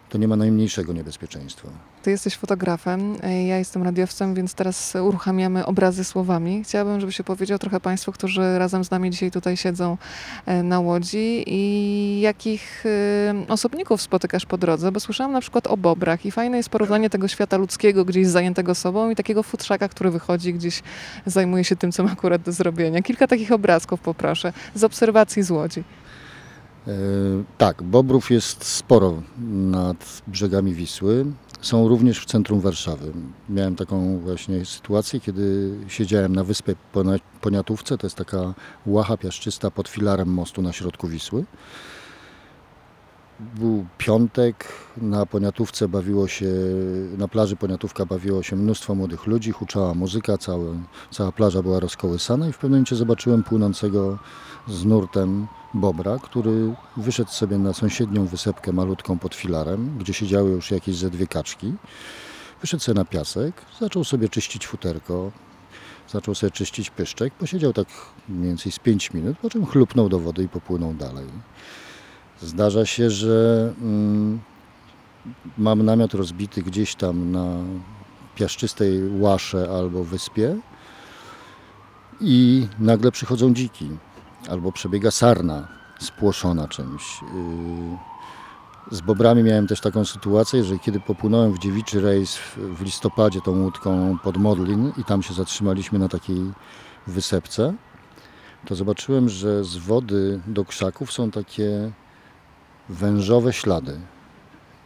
to 0.08 0.18
nie 0.18 0.28
ma 0.28 0.36
najmniejszego 0.36 0.92
niebezpieczeństwa. 0.92 1.68
Ty 2.02 2.10
jesteś 2.10 2.36
fotografem, 2.36 3.16
ja 3.46 3.58
jestem 3.58 3.82
radiowcem, 3.82 4.34
więc 4.34 4.54
teraz 4.54 4.94
uruchamiamy 5.02 5.66
obrazy 5.66 6.04
słowami. 6.04 6.64
Chciałabym, 6.64 7.00
żebyś 7.00 7.20
opowiedział 7.20 7.58
trochę 7.58 7.80
Państwu, 7.80 8.12
którzy 8.12 8.58
razem 8.58 8.84
z 8.84 8.90
nami 8.90 9.10
dzisiaj 9.10 9.30
tutaj 9.30 9.56
siedzą 9.56 9.96
e, 10.46 10.62
na 10.62 10.80
łodzi 10.80 11.44
i 11.46 12.20
jakich 12.20 12.84
e, 12.86 13.34
osobników 13.48 14.02
spotykasz 14.02 14.46
po 14.46 14.58
drodze, 14.58 14.92
bo 14.92 15.00
słyszałam 15.00 15.32
na 15.32 15.40
przykład 15.40 15.66
o 15.66 15.76
bobrach 15.76 16.26
i 16.26 16.30
fajne 16.30 16.56
jest 16.56 16.68
porównanie 16.68 17.10
tego 17.10 17.28
świata 17.28 17.56
ludzkiego 17.56 18.04
gdzieś 18.04 18.26
zajętego 18.26 18.74
sobą 18.74 19.10
i 19.10 19.16
takiego 19.16 19.42
futrzaka, 19.42 19.88
który 19.88 20.10
wychodzi 20.10 20.54
gdzieś 20.54 20.82
zajmuje 21.26 21.64
się 21.64 21.76
tym, 21.76 21.92
co 21.92 22.04
ma 22.04 22.12
akurat 22.12 22.42
do 22.42 22.52
zrobienia. 22.52 23.02
Kilka 23.02 23.26
takich 23.26 23.52
obrazków 23.52 24.00
poproszę 24.00 24.52
z 24.74 24.84
obserwacji 24.84 25.42
z 25.42 25.50
łodzi. 25.50 25.84
E, 26.86 26.92
tak, 27.58 27.82
bobrów 27.82 28.30
jest 28.30 28.64
sporo 28.64 29.22
nad 29.48 30.22
brzegami 30.26 30.74
Wisły. 30.74 31.26
Są 31.60 31.88
również 31.88 32.20
w 32.20 32.24
centrum 32.24 32.60
Warszawy. 32.60 33.12
Miałem 33.48 33.76
taką 33.76 34.18
właśnie 34.18 34.64
sytuację, 34.64 35.20
kiedy 35.20 35.74
siedziałem 35.88 36.36
na 36.36 36.44
wyspie 36.44 36.74
Poniatówce. 37.40 37.98
To 37.98 38.06
jest 38.06 38.16
taka 38.16 38.54
łacha 38.86 39.16
piaszczysta 39.16 39.70
pod 39.70 39.88
filarem 39.88 40.28
mostu 40.28 40.62
na 40.62 40.72
środku 40.72 41.08
Wisły. 41.08 41.44
Był 43.40 43.86
piątek, 43.98 44.68
na 44.96 45.26
Poniatówce 45.26 45.88
bawiło 45.88 46.28
się, 46.28 46.50
na 47.18 47.28
plaży 47.28 47.56
Poniatówka 47.56 48.06
bawiło 48.06 48.42
się 48.42 48.56
mnóstwo 48.56 48.94
młodych 48.94 49.26
ludzi, 49.26 49.52
huczała 49.52 49.94
muzyka, 49.94 50.38
całe, 50.38 50.74
cała 51.10 51.32
plaża 51.32 51.62
była 51.62 51.80
rozkołysana 51.80 52.48
i 52.48 52.52
w 52.52 52.56
pewnym 52.56 52.70
momencie 52.70 52.96
zobaczyłem 52.96 53.42
płynącego 53.42 54.18
z 54.68 54.84
nurtem 54.84 55.46
bobra, 55.80 56.18
który 56.22 56.74
wyszedł 56.96 57.30
sobie 57.30 57.58
na 57.58 57.72
sąsiednią 57.72 58.26
wysepkę 58.26 58.72
malutką 58.72 59.18
pod 59.18 59.34
filarem, 59.34 59.98
gdzie 59.98 60.14
siedziały 60.14 60.50
już 60.50 60.70
jakieś 60.70 60.96
ze 60.96 61.10
dwie 61.10 61.26
kaczki. 61.26 61.72
Wyszedł 62.60 62.82
sobie 62.82 62.98
na 62.98 63.04
piasek, 63.04 63.54
zaczął 63.80 64.04
sobie 64.04 64.28
czyścić 64.28 64.66
futerko, 64.66 65.30
zaczął 66.08 66.34
sobie 66.34 66.50
czyścić 66.50 66.90
pyszczek, 66.90 67.34
posiedział 67.34 67.72
tak 67.72 67.88
mniej 68.28 68.48
więcej 68.48 68.72
z 68.72 68.78
5 68.78 69.14
minut, 69.14 69.38
po 69.38 69.50
czym 69.50 69.66
chlupnął 69.66 70.08
do 70.08 70.18
wody 70.18 70.42
i 70.42 70.48
popłynął 70.48 70.94
dalej. 70.94 71.26
Zdarza 72.40 72.86
się, 72.86 73.10
że 73.10 73.72
mm, 73.80 74.40
mam 75.58 75.82
namiot 75.82 76.14
rozbity 76.14 76.62
gdzieś 76.62 76.94
tam 76.94 77.32
na 77.32 77.46
piaszczystej 78.34 79.20
łasze 79.20 79.68
albo 79.78 80.04
wyspie 80.04 80.56
i 82.20 82.66
nagle 82.78 83.12
przychodzą 83.12 83.54
dziki 83.54 83.88
albo 84.48 84.72
przebiega 84.72 85.10
sarna 85.10 85.68
spłoszona 85.98 86.68
czymś. 86.68 87.22
Yy, 87.22 88.96
Z 88.96 89.00
bobrami 89.00 89.42
miałem 89.42 89.66
też 89.66 89.80
taką 89.80 90.04
sytuację, 90.04 90.64
że 90.64 90.78
kiedy 90.78 91.00
popłynąłem 91.00 91.52
w 91.52 91.58
dziewiczy 91.58 92.00
rejs 92.00 92.38
w 92.56 92.82
listopadzie 92.82 93.40
tą 93.40 93.62
łódką 93.62 94.18
pod 94.18 94.36
Modlin 94.36 94.92
i 94.96 95.04
tam 95.04 95.22
się 95.22 95.34
zatrzymaliśmy 95.34 95.98
na 95.98 96.08
takiej 96.08 96.52
wysepce, 97.06 97.74
to 98.66 98.74
zobaczyłem, 98.74 99.28
że 99.28 99.64
z 99.64 99.76
wody 99.76 100.40
do 100.46 100.64
krzaków 100.64 101.12
są 101.12 101.30
takie 101.30 101.92
wężowe 102.88 103.52
ślady. 103.52 104.00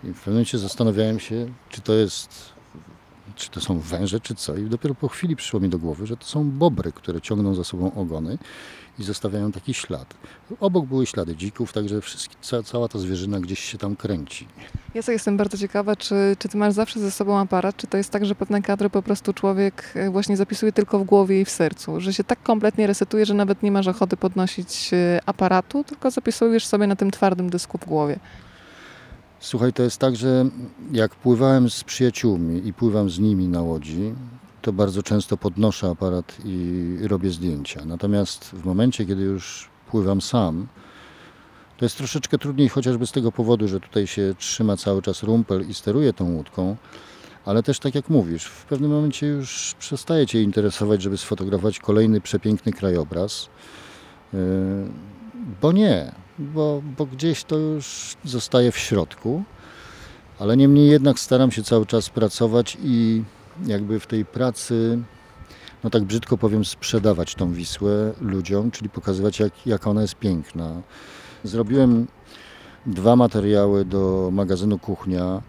I 0.04 0.06
w 0.06 0.18
pewnym 0.18 0.34
momencie 0.34 0.58
zastanawiałem 0.58 1.20
się, 1.20 1.46
czy 1.68 1.80
to 1.80 1.92
jest, 1.92 2.49
czy 3.36 3.50
to 3.50 3.60
są 3.60 3.78
węże, 3.78 4.20
czy 4.20 4.34
co. 4.34 4.56
I 4.56 4.64
dopiero 4.64 4.94
po 4.94 5.08
chwili 5.08 5.36
przyszło 5.36 5.60
mi 5.60 5.68
do 5.68 5.78
głowy, 5.78 6.06
że 6.06 6.16
to 6.16 6.24
są 6.24 6.50
bobry, 6.50 6.92
które 6.92 7.20
ciągną 7.20 7.54
za 7.54 7.64
sobą 7.64 7.94
ogony 7.94 8.38
i 8.98 9.02
zostawiają 9.02 9.52
taki 9.52 9.74
ślad. 9.74 10.14
Obok 10.60 10.86
były 10.86 11.06
ślady 11.06 11.36
dzików, 11.36 11.72
także 11.72 12.00
cała 12.64 12.88
ta 12.88 12.98
zwierzyna 12.98 13.40
gdzieś 13.40 13.58
się 13.60 13.78
tam 13.78 13.96
kręci. 13.96 14.48
Ja 14.94 15.02
sobie 15.02 15.12
jestem 15.12 15.36
bardzo 15.36 15.58
ciekawa, 15.58 15.96
czy, 15.96 16.14
czy 16.38 16.48
ty 16.48 16.58
masz 16.58 16.74
zawsze 16.74 17.00
ze 17.00 17.10
sobą 17.10 17.38
aparat, 17.38 17.76
czy 17.76 17.86
to 17.86 17.96
jest 17.96 18.10
tak, 18.10 18.26
że 18.26 18.34
pewne 18.34 18.62
kadry 18.62 18.90
po 18.90 19.02
prostu 19.02 19.32
człowiek 19.32 19.92
e, 19.94 20.10
właśnie 20.10 20.36
zapisuje 20.36 20.72
tylko 20.72 20.98
w 20.98 21.04
głowie 21.04 21.40
i 21.40 21.44
w 21.44 21.50
sercu, 21.50 22.00
że 22.00 22.12
się 22.12 22.24
tak 22.24 22.42
kompletnie 22.42 22.86
resetuje, 22.86 23.26
że 23.26 23.34
nawet 23.34 23.62
nie 23.62 23.72
masz 23.72 23.86
ochoty 23.86 24.16
podnosić 24.16 24.90
e, 24.92 25.20
aparatu, 25.26 25.84
tylko 25.84 26.10
zapisujesz 26.10 26.66
sobie 26.66 26.86
na 26.86 26.96
tym 26.96 27.10
twardym 27.10 27.50
dysku 27.50 27.78
w 27.78 27.84
głowie. 27.84 28.18
Słuchaj, 29.40 29.72
to 29.72 29.82
jest 29.82 29.98
tak, 29.98 30.16
że 30.16 30.46
jak 30.92 31.14
pływałem 31.14 31.70
z 31.70 31.84
przyjaciółmi 31.84 32.66
i 32.68 32.72
pływam 32.72 33.10
z 33.10 33.18
nimi 33.18 33.48
na 33.48 33.62
łodzi, 33.62 34.14
to 34.62 34.72
bardzo 34.72 35.02
często 35.02 35.36
podnoszę 35.36 35.88
aparat 35.88 36.36
i 36.44 36.96
robię 37.02 37.30
zdjęcia. 37.30 37.84
Natomiast 37.84 38.44
w 38.44 38.64
momencie, 38.64 39.06
kiedy 39.06 39.22
już 39.22 39.68
pływam 39.90 40.20
sam, 40.20 40.66
to 41.76 41.84
jest 41.84 41.96
troszeczkę 41.96 42.38
trudniej, 42.38 42.68
chociażby 42.68 43.06
z 43.06 43.12
tego 43.12 43.32
powodu, 43.32 43.68
że 43.68 43.80
tutaj 43.80 44.06
się 44.06 44.34
trzyma 44.38 44.76
cały 44.76 45.02
czas 45.02 45.22
rumpel 45.22 45.68
i 45.68 45.74
steruje 45.74 46.12
tą 46.12 46.34
łódką, 46.34 46.76
ale 47.44 47.62
też 47.62 47.78
tak 47.78 47.94
jak 47.94 48.08
mówisz, 48.08 48.44
w 48.44 48.64
pewnym 48.64 48.90
momencie 48.90 49.26
już 49.26 49.74
przestaje 49.78 50.26
Cię 50.26 50.42
interesować, 50.42 51.02
żeby 51.02 51.18
sfotografować 51.18 51.78
kolejny 51.78 52.20
przepiękny 52.20 52.72
krajobraz. 52.72 53.48
Yy, 54.32 54.38
Bo 55.62 55.72
nie, 55.72 56.12
bo, 56.40 56.82
bo 56.98 57.06
gdzieś 57.06 57.44
to 57.44 57.56
już 57.58 58.16
zostaje 58.24 58.72
w 58.72 58.78
środku, 58.78 59.42
ale 60.38 60.56
niemniej 60.56 60.90
jednak 60.90 61.18
staram 61.18 61.50
się 61.50 61.62
cały 61.62 61.86
czas 61.86 62.10
pracować 62.10 62.78
i 62.82 63.22
jakby 63.66 64.00
w 64.00 64.06
tej 64.06 64.24
pracy, 64.24 64.98
no 65.84 65.90
tak 65.90 66.04
brzydko 66.04 66.38
powiem, 66.38 66.64
sprzedawać 66.64 67.34
tą 67.34 67.52
Wisłę 67.52 68.12
ludziom, 68.20 68.70
czyli 68.70 68.90
pokazywać 68.90 69.40
jak, 69.40 69.66
jak 69.66 69.86
ona 69.86 70.02
jest 70.02 70.14
piękna. 70.14 70.82
Zrobiłem 71.44 72.06
dwa 72.86 73.16
materiały 73.16 73.84
do 73.84 74.30
magazynu 74.32 74.78
Kuchnia 74.78 75.42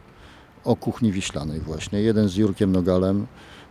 o 0.64 0.76
kuchni 0.76 1.12
wiślanej 1.12 1.60
właśnie. 1.60 2.02
Jeden 2.02 2.30
z 2.30 2.36
Jurkiem 2.36 2.72
Nogalem, 2.72 3.28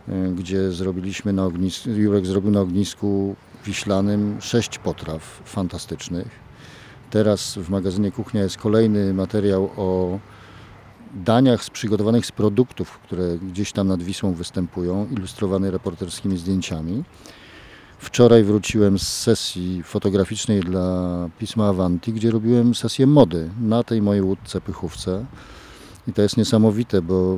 y, 0.09 0.31
gdzie 0.35 0.71
zrobiliśmy 0.71 1.33
na 1.33 1.45
ognisku, 1.45 1.89
Jurek 1.89 2.25
zrobił 2.25 2.51
na 2.51 2.61
ognisku 2.61 3.35
wiślanym 3.65 4.41
sześć 4.41 4.77
potraw 4.77 5.41
fantastycznych. 5.45 6.40
Teraz 7.11 7.55
w 7.55 7.69
magazynie 7.69 8.11
Kuchnia 8.11 8.43
jest 8.43 8.57
kolejny 8.57 9.13
materiał 9.13 9.69
o 9.77 10.19
daniach 11.13 11.69
przygotowanych 11.69 12.25
z 12.25 12.31
produktów, 12.31 12.99
które 12.99 13.37
gdzieś 13.37 13.71
tam 13.71 13.87
nad 13.87 14.03
Wisłą 14.03 14.33
występują, 14.33 15.07
ilustrowany 15.11 15.71
reporterskimi 15.71 16.37
zdjęciami. 16.37 17.03
Wczoraj 17.97 18.43
wróciłem 18.43 18.99
z 18.99 19.07
sesji 19.07 19.83
fotograficznej 19.83 20.59
dla 20.59 21.29
pisma 21.39 21.67
Avanti, 21.67 22.13
gdzie 22.13 22.31
robiłem 22.31 22.75
sesję 22.75 23.07
mody 23.07 23.49
na 23.61 23.83
tej 23.83 24.01
mojej 24.01 24.21
łódce 24.21 24.61
Pychówce. 24.61 25.25
I 26.07 26.13
to 26.13 26.21
jest 26.21 26.37
niesamowite, 26.37 27.01
bo 27.01 27.37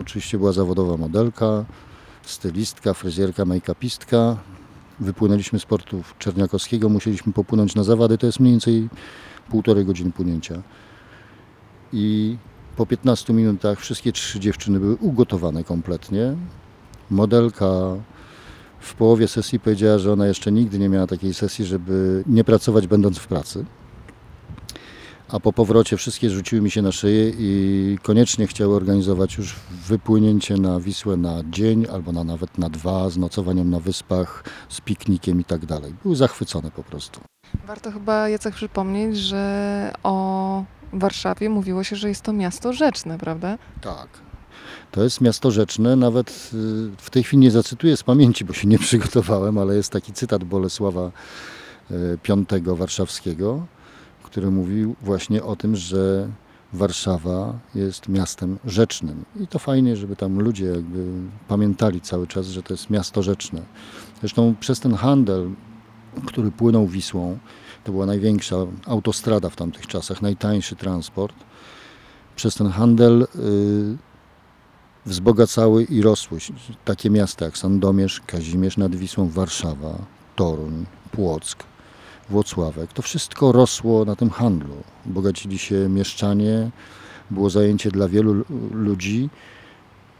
oczywiście 0.00 0.38
była 0.38 0.52
zawodowa 0.52 0.96
modelka, 0.96 1.64
stylistka, 2.22 2.94
fryzjerka, 2.94 3.44
make-upistka. 3.44 4.36
Wypłynęliśmy 5.00 5.58
z 5.58 5.64
portu 5.64 6.02
Czerniakowskiego, 6.18 6.88
musieliśmy 6.88 7.32
popłynąć 7.32 7.74
na 7.74 7.84
zawady, 7.84 8.18
to 8.18 8.26
jest 8.26 8.40
mniej 8.40 8.52
więcej 8.52 8.88
półtorej 9.50 9.84
godziny 9.84 10.10
płynięcia. 10.10 10.62
I 11.92 12.36
po 12.76 12.86
15 12.86 13.32
minutach 13.32 13.80
wszystkie 13.80 14.12
trzy 14.12 14.40
dziewczyny 14.40 14.80
były 14.80 14.96
ugotowane 14.96 15.64
kompletnie. 15.64 16.36
Modelka 17.10 17.66
w 18.80 18.94
połowie 18.94 19.28
sesji 19.28 19.60
powiedziała, 19.60 19.98
że 19.98 20.12
ona 20.12 20.26
jeszcze 20.26 20.52
nigdy 20.52 20.78
nie 20.78 20.88
miała 20.88 21.06
takiej 21.06 21.34
sesji, 21.34 21.64
żeby 21.64 22.24
nie 22.26 22.44
pracować 22.44 22.86
będąc 22.86 23.18
w 23.18 23.26
pracy. 23.26 23.64
A 25.28 25.40
po 25.40 25.52
powrocie 25.52 25.96
wszystkie 25.96 26.30
rzuciły 26.30 26.62
mi 26.62 26.70
się 26.70 26.82
na 26.82 26.92
szyję 26.92 27.32
i 27.38 27.98
koniecznie 28.02 28.46
chciały 28.46 28.76
organizować 28.76 29.36
już 29.36 29.56
wypłynięcie 29.88 30.56
na 30.56 30.80
Wisłę 30.80 31.16
na 31.16 31.42
dzień 31.50 31.86
albo 31.92 32.12
na 32.12 32.24
nawet 32.24 32.58
na 32.58 32.70
dwa, 32.70 33.10
z 33.10 33.16
nocowaniem 33.16 33.70
na 33.70 33.80
wyspach, 33.80 34.44
z 34.68 34.80
piknikiem 34.80 35.40
i 35.40 35.44
tak 35.44 35.66
dalej. 35.66 35.94
Były 36.02 36.16
zachwycone 36.16 36.70
po 36.70 36.82
prostu. 36.82 37.20
Warto 37.66 37.92
chyba 37.92 38.28
Jacek 38.28 38.54
przypomnieć, 38.54 39.18
że 39.18 39.92
o 40.02 40.64
Warszawie 40.92 41.48
mówiło 41.48 41.84
się, 41.84 41.96
że 41.96 42.08
jest 42.08 42.22
to 42.22 42.32
miasto 42.32 42.72
rzeczne, 42.72 43.18
prawda? 43.18 43.58
Tak. 43.80 44.08
To 44.90 45.02
jest 45.02 45.20
miasto 45.20 45.50
rzeczne, 45.50 45.96
nawet 45.96 46.50
y, 46.54 46.90
w 46.96 47.10
tej 47.10 47.22
chwili 47.22 47.42
nie 47.42 47.50
zacytuję 47.50 47.96
z 47.96 48.02
pamięci, 48.02 48.44
bo 48.44 48.52
się 48.52 48.68
nie 48.68 48.78
przygotowałem, 48.78 49.58
ale 49.58 49.76
jest 49.76 49.92
taki 49.92 50.12
cytat 50.12 50.44
Bolesława 50.44 51.10
y, 51.90 52.18
V 52.58 52.74
warszawskiego, 52.74 53.66
który 54.28 54.50
mówił 54.50 54.96
właśnie 55.02 55.42
o 55.42 55.56
tym, 55.56 55.76
że 55.76 56.28
Warszawa 56.72 57.58
jest 57.74 58.08
miastem 58.08 58.58
rzecznym. 58.64 59.24
I 59.40 59.46
to 59.46 59.58
fajnie, 59.58 59.96
żeby 59.96 60.16
tam 60.16 60.40
ludzie 60.40 60.64
jakby 60.64 61.06
pamiętali 61.48 62.00
cały 62.00 62.26
czas, 62.26 62.46
że 62.46 62.62
to 62.62 62.74
jest 62.74 62.90
miasto 62.90 63.22
rzeczne. 63.22 63.62
Zresztą 64.20 64.54
przez 64.60 64.80
ten 64.80 64.94
handel, 64.94 65.50
który 66.26 66.50
płynął 66.50 66.86
Wisłą, 66.86 67.38
to 67.84 67.92
była 67.92 68.06
największa 68.06 68.56
autostrada 68.86 69.50
w 69.50 69.56
tamtych 69.56 69.86
czasach, 69.86 70.22
najtańszy 70.22 70.76
transport. 70.76 71.36
Przez 72.36 72.54
ten 72.54 72.68
handel 72.68 73.22
y, 73.22 73.26
wzbogacały 75.06 75.84
i 75.84 76.02
rosły 76.02 76.38
takie 76.84 77.10
miasta 77.10 77.44
jak 77.44 77.58
Sandomierz, 77.58 78.20
Kazimierz 78.26 78.76
nad 78.76 78.96
Wisłą, 78.96 79.28
Warszawa, 79.28 79.98
Toruń, 80.36 80.86
Płock, 81.12 81.67
Włocławek. 82.30 82.92
To 82.92 83.02
wszystko 83.02 83.52
rosło 83.52 84.04
na 84.04 84.16
tym 84.16 84.30
handlu. 84.30 84.74
Bogacili 85.06 85.58
się 85.58 85.88
mieszczanie, 85.88 86.70
było 87.30 87.50
zajęcie 87.50 87.90
dla 87.90 88.08
wielu 88.08 88.32
lu- 88.34 88.44
ludzi. 88.72 89.30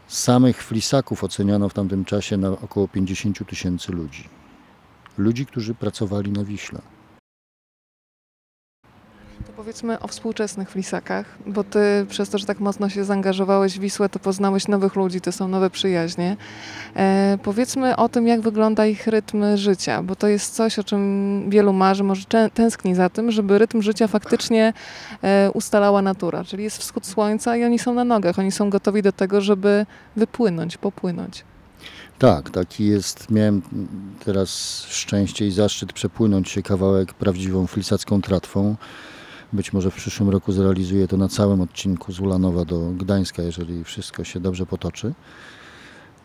Samych 0.07 0.63
flisaków 0.63 1.23
oceniano 1.23 1.69
w 1.69 1.73
tamtym 1.73 2.05
czasie 2.05 2.37
na 2.37 2.49
około 2.49 2.87
50 2.87 3.45
tysięcy 3.45 3.91
ludzi. 3.91 4.23
Ludzi, 5.17 5.45
którzy 5.45 5.75
pracowali 5.75 6.31
na 6.31 6.43
Wiśle. 6.43 6.81
Powiedzmy 9.59 9.99
o 9.99 10.07
współczesnych 10.07 10.69
flisakach, 10.69 11.25
bo 11.45 11.63
ty 11.63 12.05
przez 12.09 12.29
to, 12.29 12.37
że 12.37 12.45
tak 12.45 12.59
mocno 12.59 12.89
się 12.89 13.03
zaangażowałeś 13.03 13.77
w 13.77 13.79
Wisłę, 13.79 14.09
to 14.09 14.19
poznałeś 14.19 14.67
nowych 14.67 14.95
ludzi, 14.95 15.21
to 15.21 15.31
są 15.31 15.47
nowe 15.47 15.69
przyjaźnie. 15.69 16.37
E, 16.95 17.37
powiedzmy 17.43 17.95
o 17.95 18.09
tym, 18.09 18.27
jak 18.27 18.41
wygląda 18.41 18.85
ich 18.85 19.07
rytm 19.07 19.57
życia, 19.57 20.03
bo 20.03 20.15
to 20.15 20.27
jest 20.27 20.55
coś, 20.55 20.79
o 20.79 20.83
czym 20.83 21.49
wielu 21.49 21.73
marzy, 21.73 22.03
może 22.03 22.25
tęskni 22.53 22.95
za 22.95 23.09
tym, 23.09 23.31
żeby 23.31 23.57
rytm 23.57 23.81
życia 23.81 24.07
faktycznie 24.07 24.73
e, 25.23 25.51
ustalała 25.51 26.01
natura, 26.01 26.43
czyli 26.43 26.63
jest 26.63 26.77
wschód 26.77 27.05
słońca 27.05 27.57
i 27.57 27.63
oni 27.63 27.79
są 27.79 27.93
na 27.93 28.03
nogach, 28.03 28.39
oni 28.39 28.51
są 28.51 28.69
gotowi 28.69 29.01
do 29.01 29.11
tego, 29.11 29.41
żeby 29.41 29.85
wypłynąć, 30.15 30.77
popłynąć. 30.77 31.43
Tak, 32.19 32.49
taki 32.49 32.85
jest. 32.85 33.31
Miałem 33.31 33.61
teraz 34.25 34.81
szczęście 34.89 35.47
i 35.47 35.51
zaszczyt 35.51 35.93
przepłynąć 35.93 36.49
się 36.49 36.61
kawałek 36.61 37.13
prawdziwą 37.13 37.67
flisacką 37.67 38.21
tratwą. 38.21 38.75
Być 39.53 39.73
może 39.73 39.91
w 39.91 39.95
przyszłym 39.95 40.29
roku 40.29 40.51
zrealizuję 40.51 41.07
to 41.07 41.17
na 41.17 41.27
całym 41.27 41.61
odcinku 41.61 42.13
z 42.13 42.19
Ulanowa 42.19 42.65
do 42.65 42.79
Gdańska, 42.79 43.43
jeżeli 43.43 43.83
wszystko 43.83 44.23
się 44.23 44.39
dobrze 44.39 44.65
potoczy. 44.65 45.13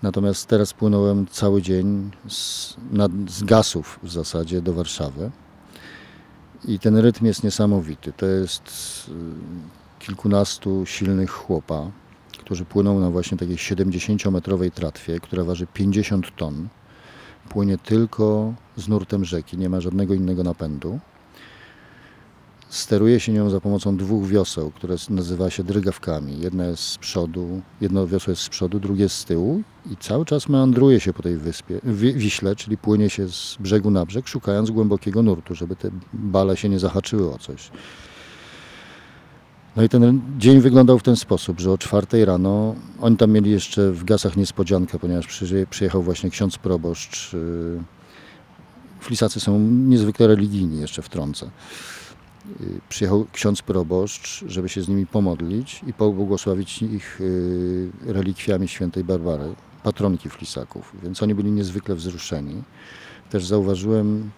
Natomiast 0.02 0.46
teraz 0.46 0.72
płynąłem 0.72 1.26
cały 1.26 1.62
dzień 1.62 2.10
z, 2.28 2.74
nad, 2.92 3.12
z 3.28 3.44
Gasów 3.44 4.00
w 4.02 4.10
zasadzie 4.10 4.62
do 4.62 4.72
Warszawy. 4.72 5.30
I 6.64 6.78
ten 6.78 6.96
rytm 6.96 7.26
jest 7.26 7.44
niesamowity. 7.44 8.12
To 8.12 8.26
jest 8.26 8.62
y, 9.08 9.12
kilkunastu 9.98 10.86
silnych 10.86 11.30
chłopa, 11.30 11.90
którzy 12.38 12.64
płyną 12.64 13.00
na 13.00 13.10
właśnie 13.10 13.38
takiej 13.38 13.56
70-metrowej 13.56 14.70
tratwie, 14.70 15.20
która 15.20 15.44
waży 15.44 15.66
50 15.66 16.36
ton. 16.36 16.68
Płynie 17.48 17.78
tylko 17.78 18.54
z 18.76 18.88
nurtem 18.88 19.24
rzeki, 19.24 19.58
nie 19.58 19.68
ma 19.68 19.80
żadnego 19.80 20.14
innego 20.14 20.42
napędu. 20.42 20.98
Steruje 22.74 23.20
się 23.20 23.32
nią 23.32 23.50
za 23.50 23.60
pomocą 23.60 23.96
dwóch 23.96 24.26
wioseł, 24.26 24.70
które 24.70 24.96
nazywa 25.10 25.50
się 25.50 25.64
drygawkami. 25.64 26.40
Jedna 26.40 26.66
jest 26.66 26.82
z 26.82 26.98
przodu, 26.98 27.60
jedno 27.80 28.06
wiosło 28.06 28.30
jest 28.30 28.42
z 28.42 28.48
przodu, 28.48 28.80
drugie 28.80 29.08
z 29.08 29.24
tyłu 29.24 29.62
i 29.92 29.96
cały 29.96 30.24
czas 30.24 30.48
meandruje 30.48 31.00
się 31.00 31.12
po 31.12 31.22
tej 31.22 31.36
wyspie, 31.36 31.80
wi- 31.84 32.14
wiśle, 32.14 32.56
czyli 32.56 32.76
płynie 32.76 33.10
się 33.10 33.28
z 33.28 33.56
brzegu 33.60 33.90
na 33.90 34.06
brzeg, 34.06 34.28
szukając 34.28 34.70
głębokiego 34.70 35.22
nurtu, 35.22 35.54
żeby 35.54 35.76
te 35.76 35.90
bale 36.12 36.56
się 36.56 36.68
nie 36.68 36.78
zahaczyły 36.78 37.34
o 37.34 37.38
coś. 37.38 37.70
No 39.76 39.82
i 39.82 39.88
ten 39.88 40.20
dzień 40.38 40.60
wyglądał 40.60 40.98
w 40.98 41.02
ten 41.02 41.16
sposób, 41.16 41.60
że 41.60 41.72
o 41.72 41.78
czwartej 41.78 42.24
rano, 42.24 42.74
oni 43.00 43.16
tam 43.16 43.30
mieli 43.30 43.50
jeszcze 43.50 43.92
w 43.92 44.04
Gasach 44.04 44.36
niespodziankę, 44.36 44.98
ponieważ 44.98 45.26
przyje- 45.26 45.66
przyjechał 45.66 46.02
właśnie 46.02 46.30
ksiądz 46.30 46.58
proboszcz. 46.58 47.32
yy, 47.32 47.82
Flisacy 49.00 49.40
są 49.40 49.58
niezwykle 49.60 50.26
religijni, 50.26 50.80
jeszcze 50.80 51.02
wtrącę. 51.02 51.46
Yy, 51.46 51.93
Przyjechał 52.88 53.26
ksiądz 53.32 53.62
proboszcz, 53.62 54.44
żeby 54.46 54.68
się 54.68 54.82
z 54.82 54.88
nimi 54.88 55.06
pomodlić 55.06 55.80
i 55.86 55.92
pobłogosławić 55.92 56.82
ich 56.82 57.20
yy, 57.20 58.12
relikwiami 58.12 58.68
świętej 58.68 59.04
Barbary, 59.04 59.54
patronki 59.82 60.30
Flisaków. 60.30 60.92
Więc 61.02 61.22
oni 61.22 61.34
byli 61.34 61.52
niezwykle 61.52 61.94
wzruszeni. 61.94 62.62
Też 63.30 63.46
zauważyłem 63.46 64.30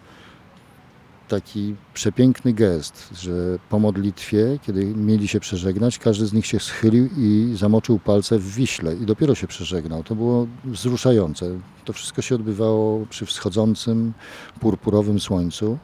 taki 1.28 1.74
przepiękny 1.94 2.52
gest, 2.52 3.10
że 3.14 3.58
po 3.70 3.78
modlitwie, 3.78 4.58
kiedy 4.62 4.84
mieli 4.84 5.28
się 5.28 5.40
przeżegnać, 5.40 5.98
każdy 5.98 6.26
z 6.26 6.32
nich 6.32 6.46
się 6.46 6.60
schylił 6.60 7.08
i 7.18 7.52
zamoczył 7.56 7.98
palce 7.98 8.38
w 8.38 8.54
wiśle 8.54 8.94
i 8.96 9.06
dopiero 9.06 9.34
się 9.34 9.46
przeżegnał. 9.46 10.02
To 10.02 10.14
było 10.14 10.46
wzruszające. 10.64 11.58
To 11.84 11.92
wszystko 11.92 12.22
się 12.22 12.34
odbywało 12.34 13.06
przy 13.06 13.26
wschodzącym 13.26 14.12
purpurowym 14.60 15.20
słońcu, 15.20 15.78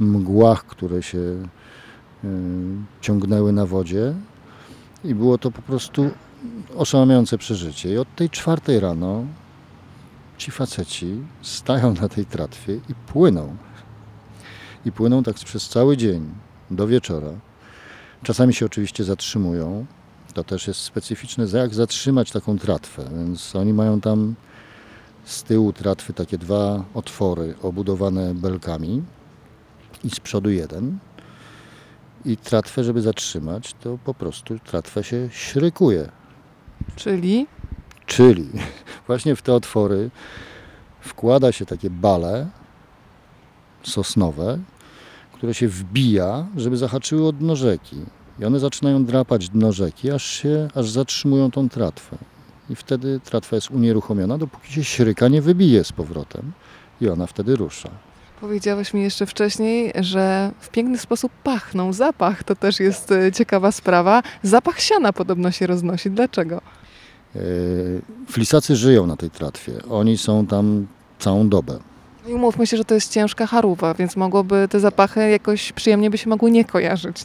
mgłach, 0.00 0.66
które 0.66 1.02
się 1.02 1.18
y, 1.18 1.38
ciągnęły 3.00 3.52
na 3.52 3.66
wodzie 3.66 4.14
i 5.04 5.14
było 5.14 5.38
to 5.38 5.50
po 5.50 5.62
prostu 5.62 6.10
oszałamiające 6.76 7.38
przeżycie. 7.38 7.92
I 7.94 7.98
od 7.98 8.14
tej 8.14 8.30
czwartej 8.30 8.80
rano 8.80 9.24
ci 10.38 10.50
faceci 10.50 11.16
stają 11.42 11.94
na 11.94 12.08
tej 12.08 12.26
tratwie 12.26 12.74
i 12.74 12.94
płyną 13.06 13.56
i 14.84 14.92
płyną 14.92 15.22
tak 15.22 15.34
przez 15.34 15.68
cały 15.68 15.96
dzień 15.96 16.28
do 16.70 16.86
wieczora. 16.86 17.30
Czasami 18.22 18.54
się 18.54 18.66
oczywiście 18.66 19.04
zatrzymują. 19.04 19.86
To 20.34 20.44
też 20.44 20.68
jest 20.68 20.80
specyficzne, 20.80 21.46
jak 21.52 21.74
zatrzymać 21.74 22.30
taką 22.30 22.58
tratwę. 22.58 23.04
Więc 23.16 23.56
oni 23.56 23.72
mają 23.72 24.00
tam 24.00 24.34
z 25.24 25.42
tyłu 25.42 25.72
tratwy 25.72 26.12
takie 26.12 26.38
dwa 26.38 26.84
otwory 26.94 27.54
obudowane 27.62 28.34
belkami 28.34 29.02
i 30.04 30.10
z 30.10 30.20
przodu 30.20 30.50
jeden. 30.50 30.98
I 32.24 32.36
tratwę, 32.36 32.84
żeby 32.84 33.02
zatrzymać, 33.02 33.74
to 33.74 33.98
po 34.04 34.14
prostu 34.14 34.58
tratwę 34.58 35.04
się 35.04 35.28
śrykuje. 35.32 36.08
Czyli 36.96 37.46
Czyli 38.10 38.48
właśnie 39.06 39.36
w 39.36 39.42
te 39.42 39.54
otwory 39.54 40.10
wkłada 41.00 41.52
się 41.52 41.66
takie 41.66 41.90
bale 41.90 42.46
sosnowe, 43.82 44.58
które 45.32 45.54
się 45.54 45.68
wbija, 45.68 46.46
żeby 46.56 46.76
zahaczyły 46.76 47.26
o 47.26 47.32
dno 47.32 47.56
rzeki. 47.56 47.96
I 48.38 48.44
one 48.44 48.60
zaczynają 48.60 49.04
drapać 49.04 49.48
dno 49.48 49.72
rzeki, 49.72 50.10
aż, 50.10 50.24
się, 50.24 50.68
aż 50.74 50.90
zatrzymują 50.90 51.50
tą 51.50 51.68
tratwę. 51.68 52.16
I 52.70 52.76
wtedy 52.76 53.20
tratwa 53.20 53.56
jest 53.56 53.70
unieruchomiona, 53.70 54.38
dopóki 54.38 54.72
się 54.72 54.84
śryka 54.84 55.28
nie 55.28 55.42
wybije 55.42 55.84
z 55.84 55.92
powrotem. 55.92 56.52
I 57.00 57.08
ona 57.08 57.26
wtedy 57.26 57.56
rusza. 57.56 57.90
Powiedziałeś 58.40 58.94
mi 58.94 59.02
jeszcze 59.02 59.26
wcześniej, 59.26 59.92
że 60.00 60.50
w 60.60 60.68
piękny 60.68 60.98
sposób 60.98 61.32
pachną. 61.44 61.92
Zapach 61.92 62.44
to 62.44 62.56
też 62.56 62.80
jest 62.80 63.12
e, 63.12 63.32
ciekawa 63.32 63.72
sprawa. 63.72 64.22
Zapach 64.42 64.80
siana 64.80 65.12
podobno 65.12 65.50
się 65.50 65.66
roznosi. 65.66 66.10
Dlaczego? 66.10 66.60
E, 67.36 67.40
Flisacy 68.28 68.76
żyją 68.76 69.06
na 69.06 69.16
tej 69.16 69.30
tratwie. 69.30 69.72
Oni 69.90 70.18
są 70.18 70.46
tam 70.46 70.86
całą 71.18 71.48
dobę. 71.48 71.78
No 72.24 72.30
I 72.30 72.34
umówmy 72.34 72.66
się, 72.66 72.76
że 72.76 72.84
to 72.84 72.94
jest 72.94 73.12
ciężka 73.12 73.46
charuwa, 73.46 73.94
więc 73.94 74.16
mogłoby 74.16 74.68
te 74.70 74.80
zapachy 74.80 75.30
jakoś 75.30 75.72
przyjemnie 75.72 76.10
by 76.10 76.18
się 76.18 76.30
mogły 76.30 76.50
nie 76.50 76.64
kojarzyć. 76.64 77.16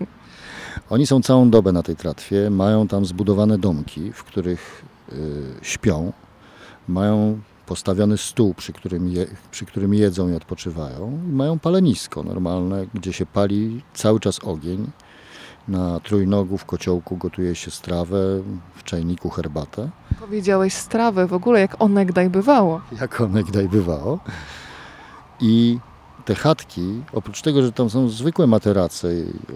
Oni 0.90 1.08
są 1.08 1.22
całą 1.22 1.50
dobę 1.50 1.72
na 1.72 1.84
tej 1.84 1.96
tratwie, 1.96 2.50
mają 2.50 2.88
tam 2.88 3.06
zbudowane 3.06 3.58
domki, 3.58 4.12
w 4.14 4.24
których 4.24 4.84
y, 5.12 5.16
śpią, 5.62 6.14
mają 6.88 7.40
postawiony 7.66 8.18
stół, 8.18 8.54
przy 8.54 8.74
którym, 8.74 9.08
je, 9.08 9.26
przy 9.52 9.66
którym 9.66 9.94
jedzą 9.94 10.30
i 10.30 10.36
odpoczywają, 10.36 11.20
i 11.30 11.32
mają 11.32 11.60
palenisko 11.60 12.24
normalne, 12.24 12.86
gdzie 12.94 13.14
się 13.14 13.26
pali 13.26 13.82
cały 13.94 14.20
czas 14.20 14.40
ogień. 14.44 14.88
Na 15.68 16.00
trójnogu 16.00 16.58
w 16.58 16.66
kociołku 16.66 17.18
gotuje 17.18 17.56
się 17.56 17.72
strawę, 17.72 18.18
w 18.76 18.84
czajniku 18.84 19.30
herbatę. 19.30 19.90
Powiedziałeś 20.20 20.74
strawę, 20.74 21.28
w 21.28 21.34
ogóle 21.34 21.60
jak 21.60 21.82
onegdaj 21.82 22.30
bywało. 22.30 22.82
jak 23.02 23.22
onegdaj 23.22 23.70
bywało. 23.70 24.20
I 25.40 25.80
te 26.26 26.36
chatki, 26.36 27.02
oprócz 27.14 27.42
tego, 27.42 27.62
że 27.62 27.72
tam 27.72 27.90
są 27.90 28.10
zwykłe 28.10 28.48
materace, 28.48 29.08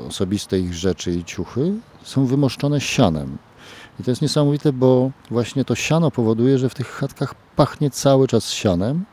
osobiste 0.08 0.60
ich 0.60 0.74
rzeczy 0.74 1.12
i 1.12 1.24
ciuchy, 1.24 1.74
są 2.04 2.26
wymoszczone 2.26 2.82
sianem. 2.82 3.38
I 4.00 4.04
to 4.04 4.12
jest 4.12 4.22
niesamowite, 4.22 4.74
bo 4.74 5.12
właśnie 5.32 5.66
to 5.66 5.76
siano 5.76 6.12
powoduje, 6.12 6.58
że 6.58 6.70
w 6.70 6.76
tych 6.76 6.88
chatkach 6.88 7.36
pachnie 7.56 7.90
cały 7.92 8.28
czas 8.28 8.52
sianem, 8.52 9.06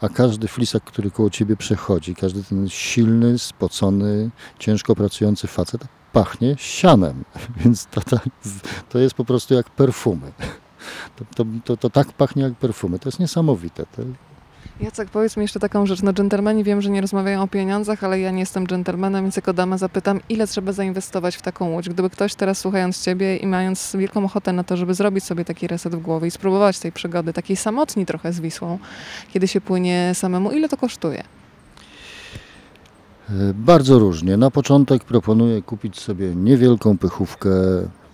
a 0.00 0.08
każdy 0.08 0.48
flisak, 0.48 0.84
który 0.84 1.10
koło 1.10 1.30
ciebie 1.30 1.56
przechodzi, 1.56 2.14
każdy 2.14 2.44
ten 2.44 2.68
silny, 2.68 3.38
spocony, 3.38 4.30
ciężko 4.58 4.94
pracujący 4.94 5.46
facet 5.46 5.84
pachnie 6.12 6.54
sianem. 6.58 7.24
Więc 7.60 7.86
to, 7.86 8.00
to, 8.00 8.16
to 8.88 8.98
jest 8.98 9.14
po 9.14 9.24
prostu 9.24 9.54
jak 9.54 9.70
perfumy. 9.70 10.32
To, 11.16 11.24
to, 11.34 11.44
to, 11.64 11.76
to 11.76 11.90
tak 11.90 12.12
pachnie 12.12 12.42
jak 12.42 12.54
perfumy. 12.54 12.98
To 12.98 13.08
jest 13.08 13.20
niesamowite. 13.20 13.86
To, 13.86 14.02
Jacek, 14.80 15.10
powiedz 15.10 15.36
mi 15.36 15.42
jeszcze 15.42 15.60
taką 15.60 15.86
rzecz. 15.86 16.02
No 16.02 16.12
dżentelmeni 16.12 16.64
wiem, 16.64 16.82
że 16.82 16.90
nie 16.90 17.00
rozmawiają 17.00 17.42
o 17.42 17.48
pieniądzach, 17.48 18.04
ale 18.04 18.20
ja 18.20 18.30
nie 18.30 18.40
jestem 18.40 18.66
dżentelmenem, 18.66 19.24
więc 19.24 19.36
jako 19.36 19.52
dama 19.52 19.78
zapytam, 19.78 20.20
ile 20.28 20.46
trzeba 20.46 20.72
zainwestować 20.72 21.36
w 21.36 21.42
taką 21.42 21.68
łódź? 21.70 21.88
Gdyby 21.88 22.10
ktoś 22.10 22.34
teraz 22.34 22.58
słuchając 22.58 23.04
Ciebie 23.04 23.36
i 23.36 23.46
mając 23.46 23.96
wielką 23.98 24.24
ochotę 24.24 24.52
na 24.52 24.64
to, 24.64 24.76
żeby 24.76 24.94
zrobić 24.94 25.24
sobie 25.24 25.44
taki 25.44 25.66
reset 25.66 25.94
w 25.94 26.00
głowie 26.00 26.28
i 26.28 26.30
spróbować 26.30 26.78
tej 26.78 26.92
przygody, 26.92 27.32
takiej 27.32 27.56
samotni 27.56 28.06
trochę 28.06 28.32
z 28.32 28.40
Wisłą, 28.40 28.78
kiedy 29.32 29.48
się 29.48 29.60
płynie 29.60 30.12
samemu, 30.14 30.50
ile 30.50 30.68
to 30.68 30.76
kosztuje? 30.76 31.22
Bardzo 33.54 33.98
różnie. 33.98 34.36
Na 34.36 34.50
początek 34.50 35.04
proponuję 35.04 35.62
kupić 35.62 36.00
sobie 36.00 36.34
niewielką 36.34 36.98
pychówkę, 36.98 37.50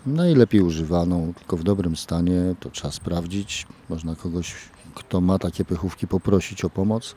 najlepiej 0.07 0.61
używaną, 0.61 1.33
tylko 1.35 1.57
w 1.57 1.63
dobrym 1.63 1.97
stanie. 1.97 2.55
To 2.61 2.71
trzeba 2.71 2.93
sprawdzić. 2.93 3.67
Można 3.89 4.15
kogoś, 4.15 4.55
kto 4.95 5.21
ma 5.21 5.39
takie 5.39 5.65
pychówki, 5.65 6.07
poprosić 6.07 6.65
o 6.65 6.71
pomoc. 6.71 7.15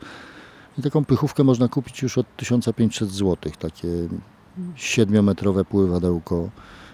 I 0.78 0.82
taką 0.82 1.04
pychówkę 1.04 1.44
można 1.44 1.68
kupić 1.68 2.02
już 2.02 2.18
od 2.18 2.36
1500 2.36 3.10
zł. 3.10 3.52
Takie 3.58 3.88
7-metrowe 4.76 5.64
pływadełko, 5.64 6.50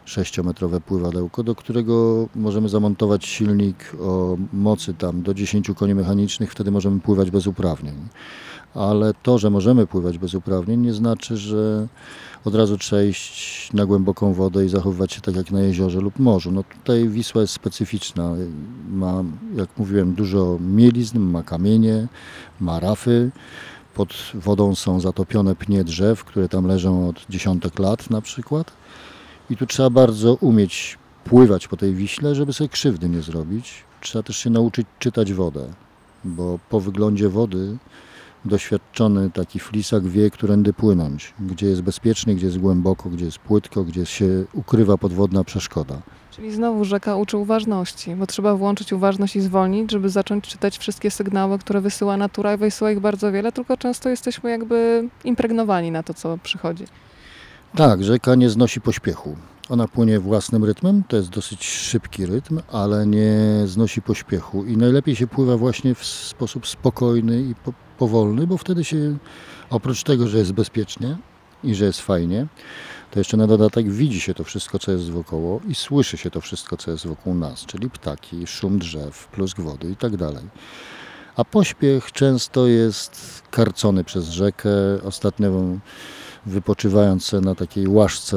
6-metrowe 0.06 0.80
pływadełko, 0.80 1.42
do 1.42 1.54
którego 1.54 2.26
możemy 2.34 2.68
zamontować 2.68 3.24
silnik 3.26 3.92
o 4.00 4.36
mocy 4.52 4.94
tam 4.94 5.22
do 5.22 5.34
10 5.34 5.70
koni 5.76 5.94
mechanicznych. 5.94 6.52
Wtedy 6.52 6.70
możemy 6.70 7.00
pływać 7.00 7.30
bez 7.30 7.46
uprawnień 7.46 7.94
ale 8.74 9.14
to, 9.22 9.38
że 9.38 9.50
możemy 9.50 9.86
pływać 9.86 10.18
bez 10.18 10.34
uprawnień, 10.34 10.80
nie 10.80 10.92
znaczy, 10.92 11.36
że 11.36 11.88
od 12.44 12.54
razu 12.54 12.78
trzeba 12.78 13.02
iść 13.02 13.72
na 13.72 13.86
głęboką 13.86 14.34
wodę 14.34 14.64
i 14.64 14.68
zachowywać 14.68 15.12
się 15.12 15.20
tak 15.20 15.36
jak 15.36 15.50
na 15.50 15.60
jeziorze 15.60 16.00
lub 16.00 16.18
morzu. 16.18 16.52
No 16.52 16.64
tutaj 16.64 17.08
Wisła 17.08 17.40
jest 17.40 17.52
specyficzna. 17.52 18.34
Ma, 18.90 19.24
jak 19.56 19.68
mówiłem, 19.78 20.14
dużo 20.14 20.58
mielizn, 20.60 21.18
ma 21.18 21.42
kamienie, 21.42 22.06
ma 22.60 22.80
rafy. 22.80 23.30
Pod 23.94 24.14
wodą 24.34 24.74
są 24.74 25.00
zatopione 25.00 25.56
pnie 25.56 25.84
drzew, 25.84 26.24
które 26.24 26.48
tam 26.48 26.66
leżą 26.66 27.08
od 27.08 27.26
dziesiątek 27.30 27.78
lat 27.78 28.10
na 28.10 28.20
przykład. 28.20 28.72
I 29.50 29.56
tu 29.56 29.66
trzeba 29.66 29.90
bardzo 29.90 30.34
umieć 30.34 30.98
pływać 31.24 31.68
po 31.68 31.76
tej 31.76 31.94
Wiśle, 31.94 32.34
żeby 32.34 32.52
sobie 32.52 32.68
krzywdy 32.68 33.08
nie 33.08 33.22
zrobić. 33.22 33.84
Trzeba 34.00 34.22
też 34.22 34.36
się 34.36 34.50
nauczyć 34.50 34.86
czytać 34.98 35.32
wodę, 35.32 35.68
bo 36.24 36.58
po 36.70 36.80
wyglądzie 36.80 37.28
wody 37.28 37.78
doświadczony 38.44 39.30
taki 39.30 39.58
flisak 39.58 40.06
wie, 40.06 40.30
którędy 40.30 40.72
płynąć, 40.72 41.34
gdzie 41.40 41.66
jest 41.66 41.82
bezpiecznie, 41.82 42.34
gdzie 42.34 42.46
jest 42.46 42.58
głęboko, 42.58 43.10
gdzie 43.10 43.24
jest 43.24 43.38
płytko, 43.38 43.84
gdzie 43.84 44.06
się 44.06 44.44
ukrywa 44.52 44.98
podwodna 44.98 45.44
przeszkoda. 45.44 46.02
Czyli 46.30 46.52
znowu 46.52 46.84
rzeka 46.84 47.16
uczy 47.16 47.36
uważności, 47.36 48.16
bo 48.16 48.26
trzeba 48.26 48.54
włączyć 48.54 48.92
uważność 48.92 49.36
i 49.36 49.40
zwolnić, 49.40 49.90
żeby 49.90 50.08
zacząć 50.08 50.48
czytać 50.48 50.78
wszystkie 50.78 51.10
sygnały, 51.10 51.58
które 51.58 51.80
wysyła 51.80 52.16
natura 52.16 52.54
i 52.54 52.56
wysyła 52.56 52.90
ich 52.90 53.00
bardzo 53.00 53.32
wiele, 53.32 53.52
tylko 53.52 53.76
często 53.76 54.08
jesteśmy 54.08 54.50
jakby 54.50 55.08
impregnowani 55.24 55.90
na 55.90 56.02
to, 56.02 56.14
co 56.14 56.38
przychodzi. 56.42 56.84
Tak, 57.76 58.04
rzeka 58.04 58.34
nie 58.34 58.50
znosi 58.50 58.80
pośpiechu. 58.80 59.36
Ona 59.68 59.88
płynie 59.88 60.20
własnym 60.20 60.64
rytmem, 60.64 61.02
to 61.08 61.16
jest 61.16 61.28
dosyć 61.28 61.64
szybki 61.64 62.26
rytm, 62.26 62.60
ale 62.72 63.06
nie 63.06 63.38
znosi 63.66 64.02
pośpiechu 64.02 64.64
i 64.64 64.76
najlepiej 64.76 65.16
się 65.16 65.26
pływa 65.26 65.56
właśnie 65.56 65.94
w 65.94 66.04
sposób 66.04 66.66
spokojny 66.66 67.42
i 67.42 67.54
po, 67.54 67.72
powolny, 68.02 68.46
bo 68.46 68.58
wtedy 68.58 68.84
się, 68.84 69.16
oprócz 69.70 70.02
tego, 70.02 70.28
że 70.28 70.38
jest 70.38 70.52
bezpiecznie, 70.52 71.16
i 71.64 71.74
że 71.74 71.84
jest 71.84 72.00
fajnie, 72.00 72.46
to 73.10 73.20
jeszcze 73.20 73.36
na 73.36 73.46
dodatek 73.46 73.90
widzi 73.90 74.20
się 74.20 74.34
to 74.34 74.44
wszystko, 74.44 74.78
co 74.78 74.92
jest 74.92 75.10
wokoło 75.10 75.60
i 75.68 75.74
słyszy 75.74 76.16
się 76.16 76.30
to 76.30 76.40
wszystko, 76.40 76.76
co 76.76 76.90
jest 76.90 77.06
wokół 77.06 77.34
nas, 77.34 77.66
czyli 77.66 77.90
ptaki, 77.90 78.46
szum 78.46 78.78
drzew, 78.78 79.28
plusk 79.28 79.60
wody 79.60 79.90
i 79.90 79.96
tak 79.96 80.16
dalej. 80.16 80.44
A 81.36 81.44
pośpiech 81.44 82.12
często 82.12 82.66
jest 82.66 83.42
karcony 83.50 84.04
przez 84.04 84.28
rzekę. 84.28 84.70
Ostatnio 85.04 85.50
wypoczywając 86.46 87.32
na 87.32 87.54
takiej 87.54 87.88
łaszce 87.88 88.36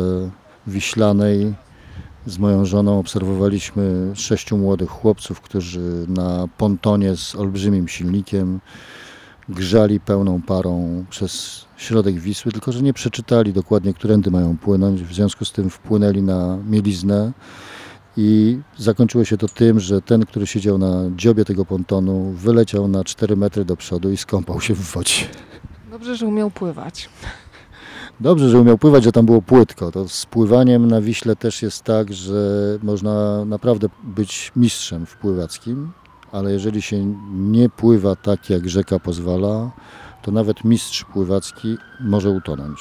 wiślanej 0.68 1.54
z 2.26 2.38
moją 2.38 2.66
żoną 2.66 3.00
obserwowaliśmy 3.00 4.12
sześciu 4.16 4.58
młodych 4.58 4.90
chłopców, 4.90 5.42
którzy 5.42 6.06
na 6.08 6.48
pontonie 6.58 7.16
z 7.16 7.36
olbrzymim 7.36 7.88
silnikiem 7.88 8.60
grzali 9.50 10.00
pełną 10.00 10.42
parą 10.42 11.06
przez 11.10 11.66
środek 11.78 12.20
Wisły, 12.20 12.52
tylko 12.52 12.72
że 12.72 12.82
nie 12.82 12.94
przeczytali 12.94 13.54
dokładnie, 13.54 13.94
którędy 13.94 14.32
mają 14.32 14.58
płynąć. 14.58 15.04
W 15.04 15.14
związku 15.14 15.46
z 15.46 15.52
tym 15.52 15.70
wpłynęli 15.70 16.22
na 16.22 16.58
mieliznę 16.70 17.32
i 18.18 18.60
zakończyło 18.78 19.26
się 19.26 19.38
to 19.38 19.48
tym, 19.48 19.80
że 19.80 20.02
ten, 20.02 20.26
który 20.26 20.48
siedział 20.48 20.78
na 20.78 21.04
dziobie 21.16 21.46
tego 21.46 21.66
pontonu, 21.66 22.32
wyleciał 22.32 22.88
na 22.88 23.04
4 23.04 23.36
metry 23.36 23.66
do 23.66 23.78
przodu 23.78 24.12
i 24.12 24.18
skąpał 24.18 24.62
się 24.62 24.74
w 24.74 24.92
wodzie. 24.92 25.26
Dobrze, 25.92 26.16
że 26.16 26.26
umiał 26.26 26.52
pływać. 26.52 27.10
Dobrze, 28.20 28.50
że 28.50 28.60
umiał 28.60 28.78
pływać, 28.78 29.04
że 29.04 29.12
tam 29.12 29.26
było 29.26 29.42
płytko. 29.42 29.92
To 29.92 30.08
z 30.08 30.26
pływaniem 30.26 30.88
na 30.88 31.02
Wiśle 31.02 31.36
też 31.36 31.62
jest 31.62 31.84
tak, 31.84 32.14
że 32.14 32.78
można 32.84 33.46
naprawdę 33.46 33.88
być 34.04 34.52
mistrzem 34.56 35.06
w 35.06 35.18
pływackim, 35.18 35.92
ale 36.36 36.52
jeżeli 36.52 36.82
się 36.82 37.06
nie 37.32 37.70
pływa 37.70 38.16
tak, 38.16 38.50
jak 38.50 38.70
rzeka 38.70 39.00
pozwala, 39.00 39.72
to 40.22 40.32
nawet 40.32 40.64
mistrz 40.64 41.04
pływacki 41.04 41.78
może 42.00 42.30
utonąć. 42.30 42.80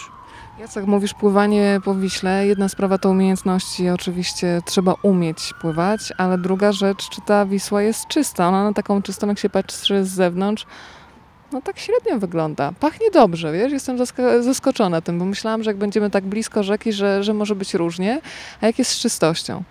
Jacek, 0.58 0.86
mówisz 0.86 1.14
pływanie 1.14 1.80
po 1.84 1.94
Wiśle. 1.94 2.46
Jedna 2.46 2.68
sprawa 2.68 2.98
to 2.98 3.10
umiejętności, 3.10 3.88
oczywiście 3.88 4.62
trzeba 4.64 4.94
umieć 5.02 5.54
pływać, 5.60 6.12
ale 6.18 6.38
druga 6.38 6.72
rzecz, 6.72 7.08
czy 7.08 7.20
ta 7.20 7.46
Wisła 7.46 7.82
jest 7.82 8.06
czysta. 8.08 8.48
Ona 8.48 8.64
na 8.64 8.72
taką 8.72 9.02
czystą, 9.02 9.28
jak 9.28 9.38
się 9.38 9.50
patrzy 9.50 10.04
z 10.04 10.08
zewnątrz, 10.08 10.66
no 11.52 11.60
tak 11.62 11.78
średnio 11.78 12.18
wygląda. 12.18 12.72
Pachnie 12.80 13.10
dobrze, 13.10 13.52
wiesz, 13.52 13.72
jestem 13.72 13.98
zasko- 13.98 14.42
zaskoczona 14.42 15.00
tym, 15.00 15.18
bo 15.18 15.24
myślałam, 15.24 15.62
że 15.62 15.70
jak 15.70 15.76
będziemy 15.76 16.10
tak 16.10 16.24
blisko 16.24 16.62
rzeki, 16.62 16.92
że, 16.92 17.22
że 17.24 17.34
może 17.34 17.54
być 17.54 17.74
różnie. 17.74 18.20
A 18.60 18.66
jak 18.66 18.78
jest 18.78 18.90
z 18.90 18.98
czystością? 18.98 19.62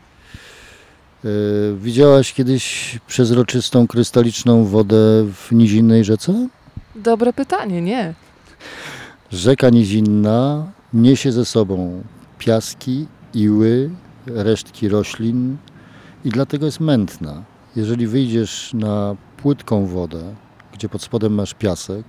Yy, 1.24 1.78
widziałaś 1.78 2.34
kiedyś 2.34 3.00
przezroczystą, 3.08 3.88
krystaliczną 3.88 4.66
wodę 4.66 5.26
w 5.34 5.52
nizinnej 5.52 6.04
rzece? 6.04 6.48
Dobre 6.96 7.34
pytanie, 7.34 7.82
nie. 7.82 8.14
Rzeka 9.32 9.70
nizinna 9.70 10.72
niesie 10.94 11.32
ze 11.32 11.46
sobą 11.46 12.04
piaski, 12.40 13.08
iły, 13.34 13.90
resztki 14.26 14.90
roślin 14.90 15.58
i 16.26 16.30
dlatego 16.30 16.66
jest 16.66 16.80
mętna. 16.80 17.44
Jeżeli 17.76 18.08
wyjdziesz 18.08 18.74
na 18.74 19.16
płytką 19.38 19.86
wodę, 19.86 20.36
gdzie 20.74 20.90
pod 20.90 21.02
spodem 21.02 21.34
masz 21.34 21.54
piasek, 21.54 22.06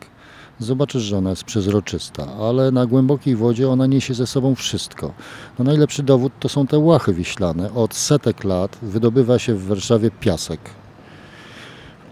zobaczysz, 0.59 1.03
że 1.03 1.19
ona 1.19 1.31
jest 1.31 1.45
przezroczysta, 1.45 2.27
ale 2.41 2.71
na 2.71 2.87
głębokiej 2.87 3.37
wodzie 3.37 3.69
ona 3.69 3.87
niesie 3.87 4.15
ze 4.15 4.27
sobą 4.27 4.55
wszystko. 4.55 5.13
No 5.59 5.65
najlepszy 5.65 6.03
dowód 6.03 6.33
to 6.41 6.49
są 6.49 6.67
te 6.67 6.79
łachy 6.79 7.15
wiślane. 7.15 7.75
Od 7.75 7.95
setek 7.95 8.45
lat 8.45 8.79
wydobywa 8.83 9.39
się 9.39 9.55
w 9.55 9.67
Warszawie 9.67 10.11
piasek. 10.11 10.61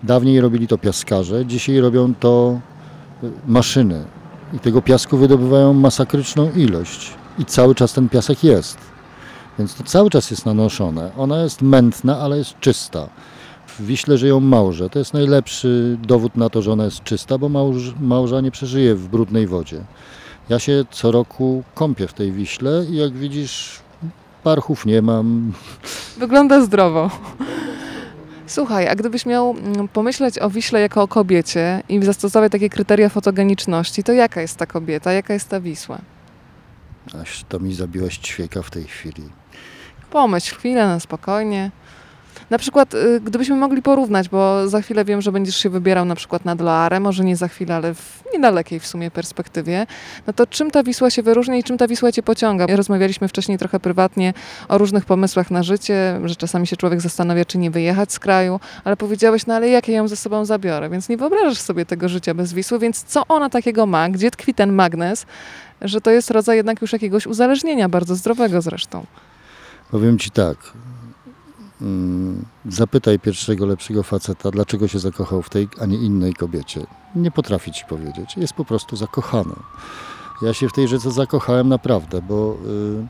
Dawniej 0.03 0.41
robili 0.41 0.69
to 0.69 0.79
piaskarze, 0.79 1.47
dzisiaj 1.47 1.81
robią 1.81 2.15
to 2.15 2.61
y, 3.25 3.31
maszyny. 3.47 4.05
I 4.53 4.59
tego 4.59 4.83
piasku 4.83 5.17
wydobywają 5.17 5.73
masakryczną 5.73 6.51
ilość. 6.57 7.15
I 7.39 7.45
cały 7.45 7.75
czas 7.75 7.93
ten 7.93 8.09
piasek 8.09 8.45
jest. 8.45 8.79
Więc 9.59 9.75
to 9.75 9.85
cały 9.85 10.11
czas 10.11 10.31
jest 10.31 10.47
nanoszone. 10.47 11.11
Ona 11.17 11.43
jest 11.43 11.63
mętna, 11.63 12.19
ale 12.19 12.39
jest 12.39 12.61
czysta. 12.61 13.09
W 13.79 13.87
Wiśle 13.87 14.19
żyją 14.19 14.41
małże. 14.41 14.91
To 14.91 14.99
jest 14.99 15.15
najlepszy 15.15 15.99
dowód 16.03 16.37
na 16.37 16.51
to, 16.51 16.63
że 16.63 16.73
ona 16.73 16.85
jest 16.85 17.03
czysta, 17.03 17.39
bo 17.39 17.49
małż, 17.49 17.95
małża 18.01 18.41
nie 18.41 18.51
przeżyje 18.51 18.95
w 18.95 19.09
brudnej 19.09 19.47
wodzie. 19.47 19.81
Ja 20.49 20.59
się 20.59 20.85
co 20.91 21.11
roku 21.11 21.63
kąpię 21.75 22.09
w 22.09 22.13
tej 22.13 22.33
Wiśle 22.33 22.85
i 22.91 22.97
jak 22.97 23.13
widzisz, 23.13 23.81
parchów 24.43 24.87
nie 24.87 25.03
mam. 25.03 25.53
Wygląda 26.19 26.61
zdrowo. 26.61 27.11
Słuchaj, 28.47 28.89
a 28.89 28.95
gdybyś 28.95 29.27
miał 29.27 29.51
mm, 29.51 29.89
pomyśleć 29.89 30.39
o 30.39 30.51
Wiśle 30.51 30.81
jako 30.81 31.03
o 31.03 31.09
kobiecie 31.09 31.83
i 31.89 32.05
zastosować 32.05 32.53
takie 32.53 32.71
kryteria 32.71 33.09
fotogeniczności, 33.09 34.03
to 34.03 34.13
jaka 34.13 34.41
jest 34.41 34.57
ta 34.57 34.67
kobieta, 34.67 35.13
jaka 35.13 35.35
jest 35.35 35.49
ta 35.49 35.61
Wisła? 35.61 35.99
Aż 37.23 37.45
to 37.49 37.61
mi 37.61 37.75
zabiłaś 37.75 38.19
ćwieka 38.19 38.63
w 38.63 38.71
tej 38.71 38.85
chwili. 38.85 39.23
Pomyśl 40.11 40.57
chwilę 40.57 40.87
na 40.87 41.01
spokojnie. 41.01 41.71
Na 42.53 42.59
przykład, 42.59 42.95
y, 42.95 43.21
gdybyśmy 43.21 43.57
mogli 43.57 43.83
porównać, 43.83 44.29
bo 44.29 44.69
za 44.69 44.83
chwilę 44.83 45.05
wiem, 45.05 45.23
że 45.23 45.33
będziesz 45.33 45.57
się 45.57 45.71
wybierał 45.71 46.05
na 46.05 46.15
przykład 46.15 46.45
nad 46.45 46.61
Loarę, 46.61 47.01
może 47.01 47.25
nie 47.25 47.37
za 47.37 47.49
chwilę, 47.49 47.75
ale 47.75 47.95
w 47.95 48.23
niedalekiej 48.33 48.81
w 48.81 48.87
sumie 48.87 49.11
perspektywie, 49.11 49.87
no 50.27 50.33
to 50.33 50.47
czym 50.47 50.71
ta 50.71 50.83
Wisła 50.83 51.11
się 51.11 51.23
wyróżnia 51.23 51.57
i 51.57 51.63
czym 51.65 51.79
ta 51.79 51.89
Wisła 51.89 52.13
cię 52.13 52.23
pociąga? 52.23 52.67
Rozmawialiśmy 52.67 53.29
wcześniej 53.29 53.59
trochę 53.59 53.81
prywatnie 53.81 54.35
o 54.69 54.79
różnych 54.79 55.05
pomysłach 55.05 55.51
na 55.51 55.63
życie, 55.63 56.21
że 56.25 56.37
czasami 56.37 56.67
się 56.67 56.77
człowiek 56.77 57.01
zastanawia, 57.01 57.45
czy 57.45 57.59
nie 57.59 57.71
wyjechać 57.71 58.13
z 58.13 58.19
kraju, 58.19 58.61
ale 58.85 58.97
powiedziałeś, 58.97 59.47
no 59.47 59.55
ale 59.55 59.69
jak 59.69 59.89
ja 59.89 59.97
ją 59.97 60.09
ze 60.09 60.17
sobą 60.17 60.45
zabiorę? 60.45 60.91
Więc 60.91 61.09
nie 61.09 61.17
wyobrażasz 61.17 61.59
sobie 61.59 61.87
tego 61.87 62.09
życia 62.09 62.35
bez 62.35 62.53
Wisły, 62.53 62.79
więc 62.79 63.05
co 63.05 63.23
ona 63.29 63.51
takiego 63.51 63.87
ma? 63.87 64.09
Gdzie 64.09 64.31
tkwi 64.31 64.55
ten 64.55 64.73
magnes? 64.73 65.27
Że 65.81 66.01
to 66.01 66.11
jest 66.11 66.31
rodzaj 66.31 66.57
jednak 66.57 66.83
już 66.83 66.93
jakiegoś 66.93 67.27
uzależnienia, 67.27 67.89
bardzo 67.89 68.15
zdrowego 68.15 68.63
zresztą. 68.63 69.07
Powiem 69.91 70.19
ci 70.19 70.31
tak. 70.31 70.57
Mm, 71.83 72.45
Zapytaj 72.69 73.19
pierwszego 73.19 73.67
lepszego 73.67 74.03
faceta, 74.03 74.51
dlaczego 74.51 74.89
się 74.89 74.99
zakochał 74.99 75.43
w 75.43 75.51
tej, 75.51 75.69
a 75.81 75.87
nie 75.87 75.97
innej 75.97 76.35
kobiecie. 76.35 76.87
Nie 77.17 77.31
potrafi 77.31 77.73
ci 77.73 77.85
powiedzieć. 77.85 78.37
Jest 78.37 78.53
po 78.53 78.65
prostu 78.65 78.97
zakochany. 78.97 79.55
Ja 80.43 80.55
się 80.55 80.69
w 80.69 80.73
tej 80.73 80.89
rzece 80.89 81.11
zakochałem 81.11 81.69
naprawdę, 81.69 82.23
bo 82.23 82.57
y, 82.67 83.07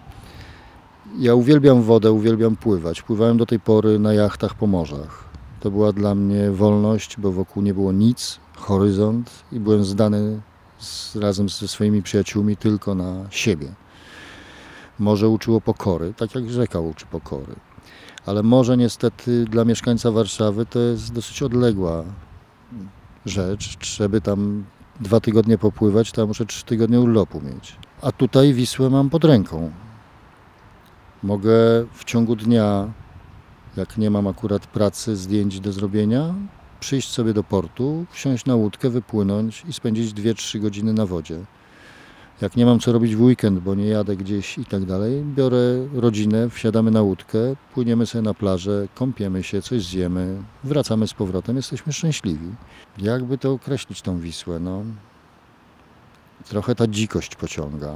ja 1.19 1.35
uwielbiam 1.35 1.83
wodę, 1.83 2.13
uwielbiam 2.13 2.57
pływać. 2.57 3.03
Pływałem 3.03 3.37
do 3.37 3.47
tej 3.47 3.61
pory 3.61 3.99
na 3.99 4.13
jachtach 4.15 4.55
po 4.55 4.67
morzach. 4.67 5.25
To 5.61 5.71
była 5.71 5.93
dla 5.93 6.15
mnie 6.15 6.51
wolność, 6.51 7.17
bo 7.19 7.33
wokół 7.33 7.63
nie 7.63 7.75
było 7.75 7.93
nic, 7.93 8.41
horyzont 8.57 9.31
i 9.53 9.61
byłem 9.61 9.85
zdany 9.85 10.41
z, 10.79 11.17
razem 11.17 11.49
ze 11.49 11.69
swoimi 11.69 12.03
przyjaciółmi 12.03 12.57
tylko 12.57 12.95
na 12.95 13.27
siebie. 13.31 13.69
Morze 14.99 15.29
uczyło 15.29 15.61
pokory, 15.61 16.15
tak 16.17 16.35
jak 16.35 16.51
rzeka 16.51 16.81
uczy 16.81 17.07
pokory. 17.07 17.55
Ale 18.27 18.43
morze 18.43 18.77
niestety 18.77 19.45
dla 19.45 19.65
mieszkańca 19.65 20.11
Warszawy 20.11 20.67
to 20.67 20.79
jest 20.79 21.13
dosyć 21.13 21.43
odległa 21.43 22.05
rzecz. 23.27 23.79
Żeby 23.97 24.21
tam 24.21 24.65
dwa 25.01 25.21
tygodnie 25.21 25.59
popływać, 25.59 26.13
ja 26.17 26.27
muszę 26.27 26.47
trzy 26.47 26.65
tygodnie 26.65 27.01
urlopu 27.01 27.41
mieć. 27.41 27.77
A 28.03 28.13
tutaj 28.13 28.55
Wisłę 28.55 28.91
mam 28.91 29.11
pod 29.11 29.25
ręką. 29.25 29.71
Mogę 31.23 31.51
w 31.95 32.05
ciągu 32.05 32.37
dnia, 32.37 32.93
jak 33.77 33.99
nie 33.99 34.11
mam 34.11 34.27
akurat 34.27 34.67
pracy, 34.67 35.17
zdjęć 35.17 35.61
do 35.61 35.73
zrobienia, 35.73 36.35
przyjść 36.81 37.11
sobie 37.11 37.35
do 37.35 37.45
portu, 37.45 38.07
wsiąść 38.11 38.47
na 38.47 38.55
łódkę, 38.55 38.91
wypłynąć 38.91 39.65
i 39.69 39.73
spędzić 39.73 40.15
2-3 40.15 40.61
godziny 40.61 40.93
na 40.93 41.07
wodzie. 41.07 41.45
Jak 42.43 42.57
nie 42.57 42.67
mam 42.67 42.81
co 42.81 42.93
robić 42.93 43.17
w 43.17 43.23
weekend, 43.23 43.59
bo 43.59 43.75
nie 43.75 43.87
jadę 43.87 44.17
gdzieś 44.17 44.59
i 44.59 44.65
tak 44.65 44.85
dalej, 44.85 45.25
biorę 45.25 45.89
rodzinę, 45.95 46.51
wsiadamy 46.51 46.91
na 46.91 47.03
łódkę, 47.03 47.39
płyniemy 47.75 48.07
sobie 48.07 48.23
na 48.23 48.35
plażę, 48.35 48.89
kąpiemy 48.95 49.43
się, 49.43 49.63
coś 49.63 49.87
zjemy, 49.87 50.43
wracamy 50.65 51.09
z 51.09 51.15
powrotem, 51.15 51.57
jesteśmy 51.57 51.93
szczęśliwi. 51.93 52.49
Jakby 52.99 53.39
to 53.39 53.53
określić 53.53 54.03
tą 54.03 54.19
Wisłę? 54.21 54.59
No, 54.59 54.83
trochę 56.45 56.75
ta 56.75 56.87
dzikość 56.87 57.37
pociąga, 57.37 57.95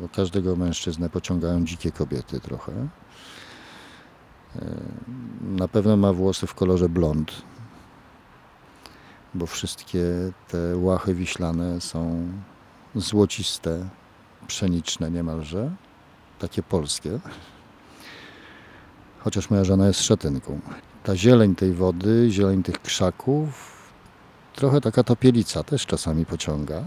bo 0.00 0.08
każdego 0.08 0.56
mężczyznę 0.56 1.10
pociągają 1.10 1.64
dzikie 1.64 1.92
kobiety 1.92 2.40
trochę. 2.40 2.72
E, 4.56 4.64
Na 5.42 5.68
pewno 5.68 5.96
ma 5.96 6.12
włosy 6.12 6.46
w 6.46 6.54
kolorze 6.54 6.88
blond, 6.88 7.42
bo 9.34 9.46
wszystkie 9.46 10.04
te 10.48 10.76
łachy 10.76 11.14
wiślane 11.14 11.80
są 11.80 12.26
złociste, 12.94 13.88
pszeniczne 14.46 15.10
niemalże, 15.10 15.70
takie 16.38 16.62
polskie. 16.62 17.20
Chociaż 19.18 19.50
moja 19.50 19.64
żona 19.64 19.86
jest 19.86 20.02
szatynką. 20.02 20.60
Ta 21.04 21.16
zieleń 21.16 21.54
tej 21.54 21.72
wody, 21.72 22.26
zieleń 22.30 22.62
tych 22.62 22.82
krzaków, 22.82 23.72
trochę 24.54 24.80
taka 24.80 25.04
topielica 25.04 25.62
też 25.62 25.86
czasami 25.86 26.26
pociąga. 26.26 26.84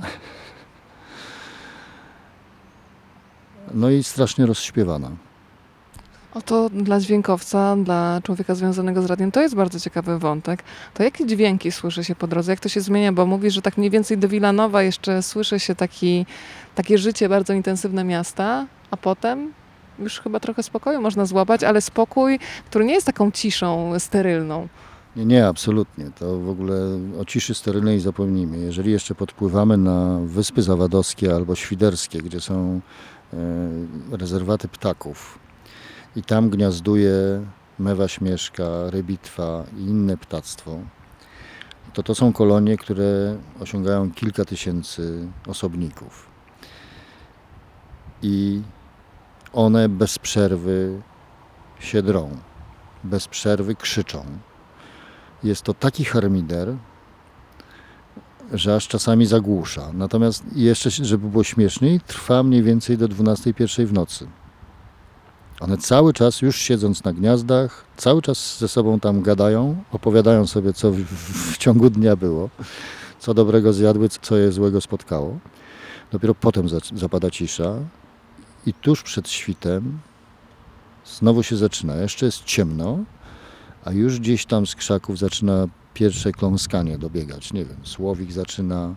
No 3.74 3.90
i 3.90 4.04
strasznie 4.04 4.46
rozśpiewana. 4.46 5.12
Oto 6.36 6.70
dla 6.70 7.00
dźwiękowca, 7.00 7.76
dla 7.76 8.22
człowieka 8.24 8.56
związanego 8.56 9.02
z 9.02 9.06
radiem, 9.06 9.32
to 9.32 9.42
jest 9.42 9.56
bardzo 9.56 9.80
ciekawy 9.80 10.20
wątek. 10.20 10.64
To 10.94 11.04
jakie 11.04 11.26
dźwięki 11.26 11.72
słyszy 11.72 12.04
się 12.04 12.16
po 12.16 12.28
drodze? 12.28 12.52
Jak 12.52 12.60
to 12.60 12.70
się 12.70 12.82
zmienia? 12.82 13.14
Bo 13.14 13.26
mówisz, 13.26 13.54
że 13.54 13.62
tak 13.62 13.78
mniej 13.78 13.90
więcej 13.90 14.18
do 14.18 14.28
Wilanowa 14.28 14.84
jeszcze 14.84 15.24
słyszy 15.24 15.60
się 15.60 15.76
taki, 15.76 16.26
takie 16.76 16.98
życie 16.98 17.30
bardzo 17.30 17.54
intensywne 17.54 18.04
miasta, 18.04 18.66
a 18.92 18.98
potem 18.98 19.54
już 20.00 20.20
chyba 20.20 20.40
trochę 20.40 20.64
spokoju 20.64 21.02
można 21.02 21.26
złapać, 21.26 21.64
ale 21.64 21.82
spokój, 21.82 22.40
który 22.66 22.86
nie 22.86 22.94
jest 22.94 23.06
taką 23.06 23.32
ciszą 23.32 24.00
sterylną. 24.00 24.68
Nie, 25.16 25.26
nie, 25.26 25.48
absolutnie. 25.48 26.06
To 26.20 26.40
w 26.40 26.50
ogóle 26.50 26.76
o 27.20 27.26
ciszy 27.26 27.54
sterylnej 27.54 28.00
zapomnijmy. 28.00 28.58
Jeżeli 28.58 28.92
jeszcze 28.92 29.16
podpływamy 29.16 29.78
na 29.78 30.20
Wyspy 30.26 30.62
Zawadowskie 30.62 31.36
albo 31.36 31.56
Świderskie, 31.56 32.22
gdzie 32.22 32.42
są 32.42 32.82
e, 33.34 33.38
rezerwaty 34.18 34.68
ptaków 34.68 35.45
i 36.16 36.24
tam 36.24 36.50
gniazduje 36.50 37.46
mewa 37.80 38.08
śmieszka, 38.08 38.64
rybitwa 38.90 39.64
i 39.78 39.82
inne 39.82 40.18
ptactwo, 40.18 40.80
to 41.94 42.04
to 42.04 42.16
są 42.16 42.34
kolonie, 42.34 42.78
które 42.78 43.38
osiągają 43.60 44.12
kilka 44.12 44.46
tysięcy 44.46 45.28
osobników. 45.48 46.28
I 48.22 48.62
one 49.54 49.90
bez 49.90 50.20
przerwy 50.20 51.02
się 51.80 52.02
drą, 52.02 52.30
bez 53.04 53.28
przerwy 53.28 53.76
krzyczą. 53.76 54.26
Jest 55.44 55.62
to 55.62 55.74
taki 55.74 56.06
harmider, 56.06 56.76
że 58.54 58.76
aż 58.76 58.88
czasami 58.88 59.26
zagłusza. 59.26 59.92
Natomiast 59.94 60.44
jeszcze, 60.56 60.90
żeby 60.90 61.30
było 61.30 61.44
śmieszniej, 61.44 62.00
trwa 62.00 62.44
mniej 62.44 62.64
więcej 62.64 62.98
do 62.98 63.08
12.01 63.08 63.86
w 63.86 63.94
nocy. 63.94 64.28
One 65.60 65.78
cały 65.78 66.14
czas, 66.14 66.42
już 66.42 66.58
siedząc 66.58 67.04
na 67.04 67.14
gniazdach, 67.14 67.86
cały 67.98 68.22
czas 68.22 68.58
ze 68.60 68.68
sobą 68.68 69.00
tam 69.00 69.22
gadają, 69.22 69.84
opowiadają 69.92 70.48
sobie, 70.48 70.74
co 70.74 70.92
w, 70.92 70.98
w 71.54 71.58
ciągu 71.58 71.90
dnia 71.90 72.16
było, 72.16 72.50
co 73.20 73.34
dobrego 73.34 73.74
zjadły, 73.74 74.10
co 74.10 74.38
je 74.38 74.52
złego 74.52 74.82
spotkało. 74.82 75.38
Dopiero 76.12 76.36
potem 76.36 76.70
za, 76.70 76.78
zapada 76.96 77.32
cisza 77.32 77.76
i 78.66 78.74
tuż 78.74 79.04
przed 79.04 79.30
świtem 79.30 80.00
znowu 81.06 81.44
się 81.44 81.58
zaczyna. 81.58 81.96
Jeszcze 81.96 82.26
jest 82.26 82.44
ciemno, 82.44 83.00
a 83.86 83.92
już 83.92 84.20
gdzieś 84.20 84.46
tam 84.46 84.68
z 84.68 84.76
krzaków 84.76 85.18
zaczyna 85.18 85.68
pierwsze 85.94 86.32
kląskanie 86.32 86.98
dobiegać. 86.98 87.54
Nie 87.54 87.66
wiem, 87.66 87.78
słowik 87.84 88.32
zaczyna, 88.32 88.96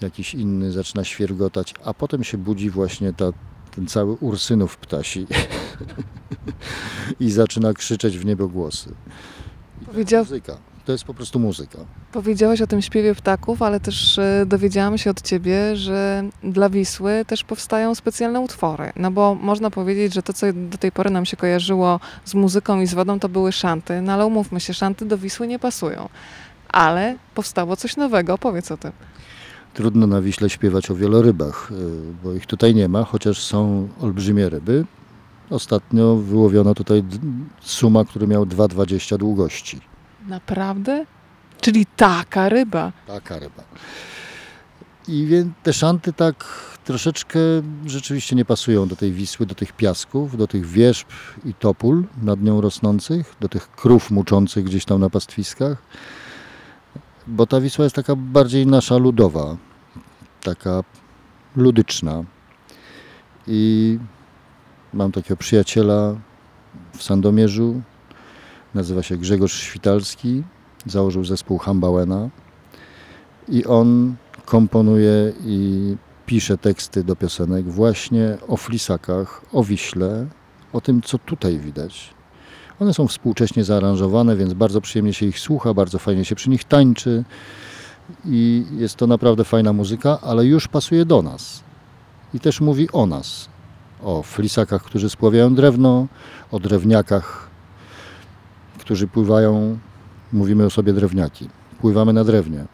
jakiś 0.00 0.34
inny 0.34 0.72
zaczyna 0.72 1.04
świergotać, 1.04 1.74
a 1.84 1.94
potem 1.94 2.24
się 2.24 2.38
budzi 2.38 2.70
właśnie 2.70 3.12
ta, 3.12 3.32
ten 3.76 3.86
cały 3.86 4.12
ursynów 4.12 4.76
ptasi 4.76 5.26
i 7.20 7.30
zaczyna 7.30 7.72
krzyczeć 7.72 8.18
w 8.18 8.24
niebogłosy. 8.24 8.90
I 9.82 9.84
to 9.84 9.90
Powiedział- 9.92 10.20
jest 10.20 10.30
muzyka. 10.30 10.56
To 10.84 10.92
jest 10.92 11.04
po 11.04 11.14
prostu 11.14 11.38
muzyka. 11.38 11.78
Powiedziałaś 12.12 12.60
o 12.62 12.66
tym 12.66 12.82
śpiewie 12.82 13.14
ptaków, 13.14 13.62
ale 13.62 13.80
też 13.80 14.18
e, 14.18 14.44
dowiedziałam 14.46 14.98
się 14.98 15.10
od 15.10 15.22
ciebie, 15.22 15.76
że 15.76 16.24
dla 16.42 16.70
Wisły 16.70 17.24
też 17.26 17.44
powstają 17.44 17.94
specjalne 17.94 18.40
utwory. 18.40 18.92
No 18.96 19.10
bo 19.10 19.34
można 19.34 19.70
powiedzieć, 19.70 20.14
że 20.14 20.22
to, 20.22 20.32
co 20.32 20.46
do 20.52 20.78
tej 20.78 20.92
pory 20.92 21.10
nam 21.10 21.24
się 21.26 21.36
kojarzyło 21.36 22.00
z 22.24 22.34
muzyką 22.34 22.80
i 22.80 22.86
z 22.86 22.94
wodą, 22.94 23.20
to 23.20 23.28
były 23.28 23.52
szanty. 23.52 24.02
No 24.02 24.12
ale 24.12 24.26
umówmy 24.26 24.60
się, 24.60 24.74
szanty 24.74 25.04
do 25.04 25.18
Wisły 25.18 25.46
nie 25.46 25.58
pasują. 25.58 26.08
Ale 26.68 27.16
powstało 27.34 27.76
coś 27.76 27.96
nowego. 27.96 28.34
Opowiedz 28.34 28.70
o 28.70 28.76
tym. 28.76 28.92
Trudno 29.76 30.06
na 30.06 30.20
Wiśle 30.20 30.50
śpiewać 30.50 30.90
o 30.90 30.94
wielorybach, 30.94 31.72
y, 31.72 31.74
bo 32.24 32.32
ich 32.32 32.46
tutaj 32.46 32.74
nie 32.74 32.88
ma, 32.88 33.04
chociaż 33.04 33.42
są 33.42 33.88
olbrzymie 34.00 34.48
ryby. 34.48 34.84
Ostatnio 35.50 36.16
wyłowiono 36.16 36.74
tutaj 36.74 37.02
suma, 37.60 38.04
który 38.04 38.26
miał 38.26 38.44
2,20 38.44 39.18
długości. 39.18 39.80
Naprawdę? 40.28 41.04
Czyli 41.60 41.86
taka 41.96 42.48
ryba. 42.48 42.92
Taka 43.06 43.38
ryba. 43.38 43.62
I 45.08 45.26
więc 45.26 45.48
te 45.62 45.72
szanty 45.72 46.12
tak 46.12 46.44
troszeczkę 46.84 47.38
rzeczywiście 47.86 48.36
nie 48.36 48.44
pasują 48.44 48.88
do 48.88 48.96
tej 48.96 49.12
Wisły, 49.12 49.46
do 49.46 49.54
tych 49.54 49.72
piasków, 49.72 50.36
do 50.36 50.46
tych 50.46 50.66
wierzb 50.66 51.08
i 51.44 51.54
topól 51.54 52.04
nad 52.22 52.42
nią 52.42 52.60
rosnących, 52.60 53.34
do 53.40 53.48
tych 53.48 53.70
krów 53.70 54.10
muczących 54.10 54.64
gdzieś 54.64 54.84
tam 54.84 55.00
na 55.00 55.10
pastwiskach. 55.10 55.82
Bo 57.26 57.46
ta 57.46 57.60
Wisła 57.60 57.84
jest 57.84 57.96
taka 57.96 58.16
bardziej 58.16 58.66
nasza 58.66 58.96
ludowa, 58.96 59.56
taka 60.46 60.82
ludyczna. 61.56 62.24
I 63.46 63.98
mam 64.92 65.12
takiego 65.12 65.36
przyjaciela 65.36 66.14
w 66.96 67.02
Sandomierzu, 67.02 67.82
nazywa 68.74 69.02
się 69.02 69.16
Grzegorz 69.16 69.52
Świtalski, 69.52 70.42
założył 70.86 71.24
zespół 71.24 71.58
Hambałena 71.58 72.28
i 73.48 73.64
on 73.64 74.16
komponuje 74.44 75.32
i 75.44 75.96
pisze 76.26 76.58
teksty 76.58 77.04
do 77.04 77.16
piosenek 77.16 77.68
właśnie 77.68 78.38
o 78.48 78.56
flisakach, 78.56 79.42
o 79.52 79.64
Wiśle, 79.64 80.26
o 80.72 80.80
tym, 80.80 81.02
co 81.02 81.18
tutaj 81.18 81.58
widać. 81.58 82.14
One 82.80 82.94
są 82.94 83.08
współcześnie 83.08 83.64
zaaranżowane, 83.64 84.36
więc 84.36 84.54
bardzo 84.54 84.80
przyjemnie 84.80 85.12
się 85.12 85.26
ich 85.26 85.38
słucha, 85.38 85.74
bardzo 85.74 85.98
fajnie 85.98 86.24
się 86.24 86.34
przy 86.34 86.50
nich 86.50 86.64
tańczy 86.64 87.24
i 88.24 88.64
jest 88.76 88.96
to 88.96 89.06
naprawdę 89.06 89.44
fajna 89.44 89.72
muzyka, 89.72 90.18
ale 90.20 90.46
już 90.46 90.68
pasuje 90.68 91.04
do 91.04 91.22
nas. 91.22 91.62
I 92.34 92.40
też 92.40 92.60
mówi 92.60 92.92
o 92.92 93.06
nas, 93.06 93.48
o 94.02 94.22
flisakach, 94.22 94.82
którzy 94.82 95.10
spławiają 95.10 95.54
drewno, 95.54 96.06
o 96.50 96.60
drewniakach, 96.60 97.50
którzy 98.78 99.08
pływają, 99.08 99.78
mówimy 100.32 100.64
o 100.64 100.70
sobie 100.70 100.92
drewniaki. 100.92 101.48
Pływamy 101.80 102.12
na 102.12 102.24
drewnie. 102.24 102.64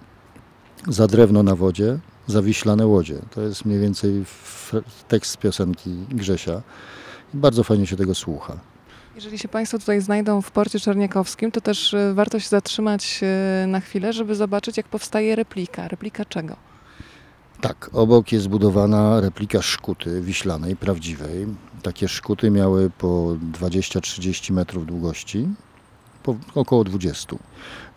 Za 0.88 1.06
drewno 1.06 1.42
na 1.42 1.56
wodzie, 1.56 1.98
za 2.26 2.42
wiślane 2.42 2.86
łodzie. 2.86 3.18
To 3.30 3.40
jest 3.40 3.64
mniej 3.64 3.78
więcej 3.78 4.24
tekst 5.08 5.38
piosenki 5.38 5.90
Grzesia. 6.10 6.62
I 7.34 7.36
bardzo 7.36 7.64
fajnie 7.64 7.86
się 7.86 7.96
tego 7.96 8.14
słucha. 8.14 8.71
Jeżeli 9.14 9.38
się 9.38 9.48
Państwo 9.48 9.78
tutaj 9.78 10.00
znajdą 10.00 10.42
w 10.42 10.50
porcie 10.50 10.80
czerniakowskim, 10.80 11.52
to 11.52 11.60
też 11.60 11.94
e, 11.94 12.14
warto 12.14 12.40
się 12.40 12.48
zatrzymać 12.48 13.20
e, 13.22 13.66
na 13.66 13.80
chwilę, 13.80 14.12
żeby 14.12 14.34
zobaczyć, 14.34 14.76
jak 14.76 14.88
powstaje 14.88 15.36
replika. 15.36 15.88
Replika 15.88 16.24
czego? 16.24 16.56
Tak, 17.60 17.90
obok 17.92 18.32
jest 18.32 18.44
zbudowana 18.44 19.20
replika 19.20 19.62
szkuty 19.62 20.20
wiślanej, 20.20 20.76
prawdziwej. 20.76 21.46
Takie 21.82 22.08
szkuty 22.08 22.50
miały 22.50 22.90
po 22.90 23.36
20-30 23.52 24.52
metrów 24.52 24.86
długości, 24.86 25.48
po 26.22 26.36
około 26.54 26.84
20. 26.84 27.36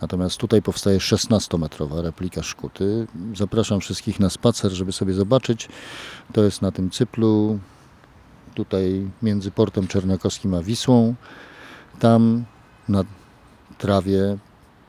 Natomiast 0.01 0.37
tutaj 0.37 0.61
powstaje 0.61 0.97
16-metrowa 0.97 2.01
replika 2.01 2.43
szkuty. 2.43 3.07
Zapraszam 3.35 3.79
wszystkich 3.79 4.19
na 4.19 4.29
spacer, 4.29 4.71
żeby 4.71 4.91
sobie 4.91 5.13
zobaczyć. 5.13 5.69
To 6.33 6.43
jest 6.43 6.61
na 6.61 6.71
tym 6.71 6.89
cyplu, 6.89 7.59
tutaj 8.55 9.09
między 9.21 9.51
portem 9.51 9.87
czerniakowskim 9.87 10.53
a 10.53 10.61
Wisłą. 10.63 11.15
Tam 11.99 12.45
na 12.89 13.03
trawie 13.77 14.37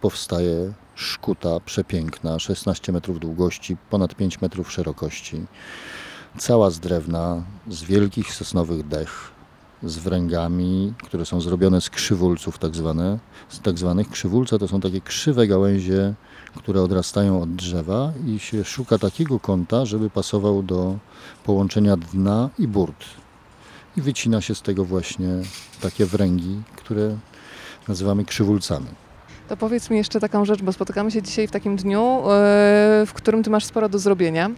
powstaje 0.01 0.73
szkuta 0.95 1.61
przepiękna, 1.61 2.39
16 2.39 2.93
metrów 2.93 3.21
długości, 3.21 3.77
ponad 3.91 4.15
5 4.15 4.41
metrów 4.41 4.73
szerokości. 4.73 5.47
Cała 6.39 6.71
z 6.71 6.81
drewna, 6.81 7.43
z 7.69 7.83
wielkich 7.83 8.35
sosnowych 8.35 8.89
dech, 8.89 9.31
z 9.83 9.99
wręgami, 9.99 10.95
które 11.05 11.27
są 11.27 11.41
zrobione 11.41 11.81
z 11.81 11.91
krzywulców 11.91 12.59
tak 12.59 12.77
zwane. 12.77 13.19
Z 13.49 13.61
tak 13.61 13.79
zwanych 13.79 14.11
krzywulce 14.11 14.59
to 14.59 14.69
są 14.69 14.81
takie 14.81 15.01
krzywe 15.01 15.47
gałęzie, 15.47 16.15
które 16.57 16.83
odrastają 16.83 17.43
od 17.43 17.55
drzewa 17.55 18.13
i 18.27 18.39
się 18.39 18.65
szuka 18.65 18.99
takiego 18.99 19.41
kąta, 19.41 19.85
żeby 19.85 20.11
pasował 20.11 20.63
do 20.63 20.99
połączenia 21.45 21.97
dna 21.97 22.51
i 22.59 22.69
burt. 22.69 23.05
I 23.97 24.01
wycina 24.03 24.41
się 24.41 24.55
z 24.55 24.63
tego 24.63 24.85
właśnie 24.85 25.29
takie 25.81 26.07
wręgi, 26.07 26.63
które 26.77 27.17
nazywamy 27.89 28.25
krzywulcami. 28.25 28.87
To 29.49 29.57
powiedz 29.57 29.91
mi 29.91 29.97
jeszcze 29.97 30.21
taką 30.21 30.45
rzecz, 30.45 30.63
bo 30.63 30.73
spotykamy 30.73 31.11
się 31.11 31.23
dzisiaj 31.23 31.49
w 31.49 31.51
takim 31.51 31.77
dniu, 31.77 32.01
e, 32.01 32.23
w 33.07 33.13
którym 33.15 33.43
ty 33.43 33.51
masz 33.51 33.65
sporo 33.65 33.89
do 33.89 33.99
zrobienia. 33.99 34.51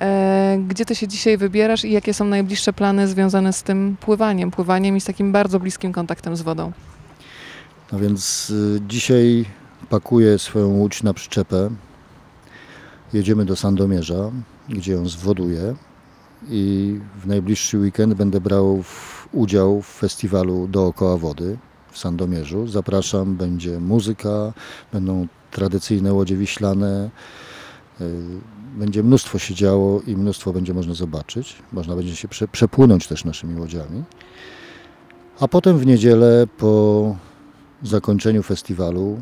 E, 0.00 0.58
Gdzie 0.68 0.84
ty 0.84 0.94
się 0.94 1.08
dzisiaj 1.08 1.36
wybierasz 1.36 1.84
i 1.84 1.92
jakie 1.92 2.14
są 2.14 2.24
najbliższe 2.24 2.72
plany 2.72 3.08
związane 3.08 3.52
z 3.52 3.62
tym 3.62 3.96
pływaniem, 4.00 4.50
pływaniem 4.50 4.96
i 4.96 5.00
z 5.00 5.04
takim 5.04 5.32
bardzo 5.32 5.60
bliskim 5.60 5.92
kontaktem 5.92 6.36
z 6.36 6.42
wodą? 6.42 6.72
No 7.92 7.98
więc 7.98 8.50
y, 8.50 8.80
dzisiaj 8.88 9.44
pakuję 9.90 10.38
swoją 10.38 10.68
łódź 10.68 11.02
na 11.02 11.14
przyczepę. 11.14 11.70
Jedziemy 13.12 13.44
do 13.44 13.56
Sandomierza, 13.56 14.30
gdzie 14.68 14.92
ją 14.92 15.08
zwoduję 15.08 15.74
i 16.50 17.00
w 17.22 17.26
najbliższy 17.26 17.78
weekend 17.78 18.14
będę 18.14 18.40
brał 18.40 18.82
w, 18.82 19.28
udział 19.32 19.82
w 19.82 19.86
festiwalu 19.86 20.68
Dookoła 20.68 21.16
Wody 21.16 21.56
w 21.90 21.98
Sandomierzu. 21.98 22.66
Zapraszam, 22.66 23.36
będzie 23.36 23.80
muzyka, 23.80 24.52
będą 24.92 25.26
tradycyjne 25.50 26.12
łodzie 26.12 26.36
wiślane, 26.36 27.10
y, 28.00 28.04
będzie 28.76 29.02
mnóstwo 29.02 29.38
się 29.38 29.54
działo 29.54 30.00
i 30.06 30.16
mnóstwo 30.16 30.52
będzie 30.52 30.74
można 30.74 30.94
zobaczyć. 30.94 31.56
Można 31.72 31.96
będzie 31.96 32.16
się 32.16 32.28
prze, 32.28 32.48
przepłynąć 32.48 33.06
też 33.06 33.24
naszymi 33.24 33.60
łodziami. 33.60 34.02
A 35.40 35.48
potem 35.48 35.78
w 35.78 35.86
niedzielę 35.86 36.46
po 36.58 37.16
zakończeniu 37.82 38.42
festiwalu 38.42 39.18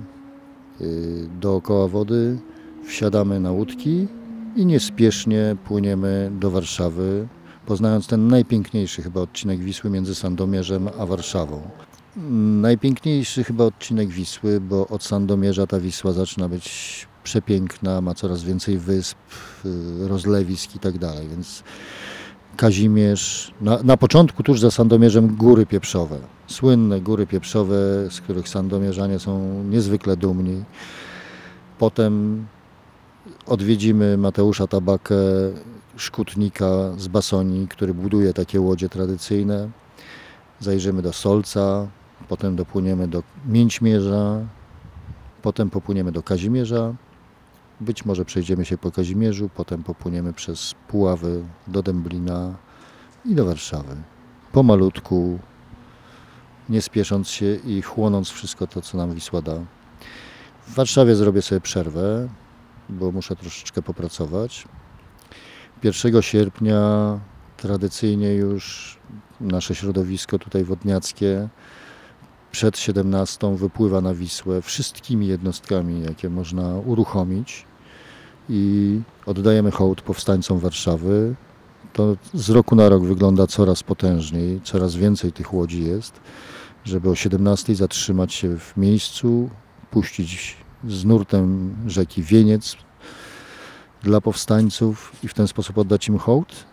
y, 0.81 1.29
dookoła 1.41 1.89
wody 1.89 2.39
wsiadamy 2.87 3.41
na 3.41 3.53
łódki 3.53 4.09
i 4.57 4.67
niespiesznie 4.67 5.57
płyniemy 5.65 6.31
do 6.41 6.51
Warszawy, 6.51 7.29
poznając 7.67 8.07
ten 8.07 8.29
najpiękniejszy 8.29 9.03
chyba 9.03 9.21
odcinek 9.21 9.59
Wisły 9.59 9.91
między 9.91 10.15
Sandomierzem 10.15 10.89
a 10.99 11.07
Warszawą. 11.07 11.63
Najpiękniejszy 12.61 13.45
chyba 13.45 13.65
odcinek 13.65 14.09
Wisły, 14.09 14.61
bo 14.61 14.89
od 14.89 15.05
Sandomierza 15.05 15.67
ta 15.67 15.81
Wisła 15.81 16.13
zaczyna 16.13 16.49
być 16.49 17.07
przepiękna, 17.25 18.01
ma 18.01 18.15
coraz 18.15 18.45
więcej 18.45 18.79
wysp, 18.79 19.19
y, 19.65 20.09
rozlewisk 20.09 20.77
i 20.77 20.79
tak 20.79 20.99
dalej, 20.99 21.29
więc 21.29 21.63
Kazimierz, 22.57 23.55
na, 23.61 23.83
na 23.83 23.97
początku 23.97 24.43
tuż 24.43 24.61
za 24.61 24.71
Sandomierzem 24.71 25.37
góry 25.37 25.67
pieprzowe, 25.67 26.19
słynne 26.47 27.01
góry 27.01 27.27
pieprzowe, 27.27 27.75
z 28.11 28.21
których 28.21 28.49
sandomierzanie 28.49 29.19
są 29.19 29.65
niezwykle 29.65 30.17
dumni. 30.17 30.65
Potem 31.79 32.47
odwiedzimy 33.47 34.19
Mateusza 34.19 34.67
Tabakę, 34.67 35.15
szkutnika 35.97 36.67
z 36.99 37.09
Basonii, 37.09 37.69
który 37.69 37.95
buduje 37.95 38.33
takie 38.33 38.61
łodzie 38.61 38.89
tradycyjne. 38.89 39.71
Zajrzymy 40.61 41.03
do 41.03 41.13
Solca, 41.13 41.89
potem 42.29 42.57
dopłyniemy 42.57 43.09
do 43.09 43.23
Mięćmierza, 43.47 44.41
potem 45.43 45.71
popłyniemy 45.71 46.13
do 46.13 46.23
Kazimierza. 46.23 46.95
Być 47.81 48.05
może 48.05 48.25
przejdziemy 48.25 48.65
się 48.65 48.79
po 48.79 48.91
Kazimierzu, 48.91 49.51
potem 49.55 49.83
popłyniemy 49.83 50.33
przez 50.33 50.75
Puławy 50.89 51.45
do 51.67 51.83
Dęblina 51.83 52.55
i 53.25 53.35
do 53.35 53.45
Warszawy. 53.45 53.97
Pomalutku, 54.53 55.39
nie 56.69 56.83
spiesząc 56.83 57.29
się 57.29 57.55
i 57.55 57.83
chłonąc 57.83 58.31
wszystko 58.31 58.67
to, 58.67 58.83
co 58.83 58.99
nam 58.99 59.15
Wisła 59.15 59.43
da. 59.43 59.55
W 60.67 60.75
Warszawie 60.75 61.15
zrobię 61.15 61.43
sobie 61.43 61.61
przerwę, 61.61 62.29
bo 62.93 63.13
muszę 63.13 63.37
troszeczkę 63.37 63.83
popracować. 63.83 64.65
1 65.83 66.23
sierpnia 66.23 66.81
tradycyjnie 67.57 68.35
już 68.35 68.99
nasze 69.41 69.75
środowisko 69.75 70.39
tutaj 70.39 70.65
wodniackie 70.65 71.49
przed 72.53 72.79
17 72.79 73.57
wypływa 73.57 74.01
na 74.01 74.15
Wisłę 74.15 74.63
wszystkimi 74.63 75.27
jednostkami, 75.27 76.03
jakie 76.03 76.31
można 76.31 76.75
uruchomić 76.75 77.67
i 78.49 79.01
oddajemy 79.27 79.71
hołd 79.71 80.03
powstańcom 80.03 80.59
Warszawy. 80.59 81.35
To 81.93 82.17
z 82.35 82.51
roku 82.51 82.77
na 82.77 82.89
rok 82.89 83.05
wygląda 83.05 83.47
coraz 83.47 83.83
potężniej, 83.83 84.61
coraz 84.65 84.95
więcej 84.95 85.33
tych 85.33 85.55
łodzi 85.55 85.85
jest, 85.85 86.21
żeby 86.85 87.11
o 87.11 87.15
17 87.15 87.75
zatrzymać 87.75 88.35
się 88.35 88.59
w 88.59 88.77
miejscu, 88.77 89.51
puścić 89.91 90.57
z 90.89 91.05
nurtem 91.05 91.77
rzeki 91.87 92.23
Wieniec 92.23 92.77
dla 94.03 94.21
powstańców 94.21 95.13
i 95.23 95.29
w 95.29 95.35
ten 95.35 95.49
sposób 95.49 95.79
oddać 95.79 96.09
im 96.09 96.19
hołd. 96.19 96.65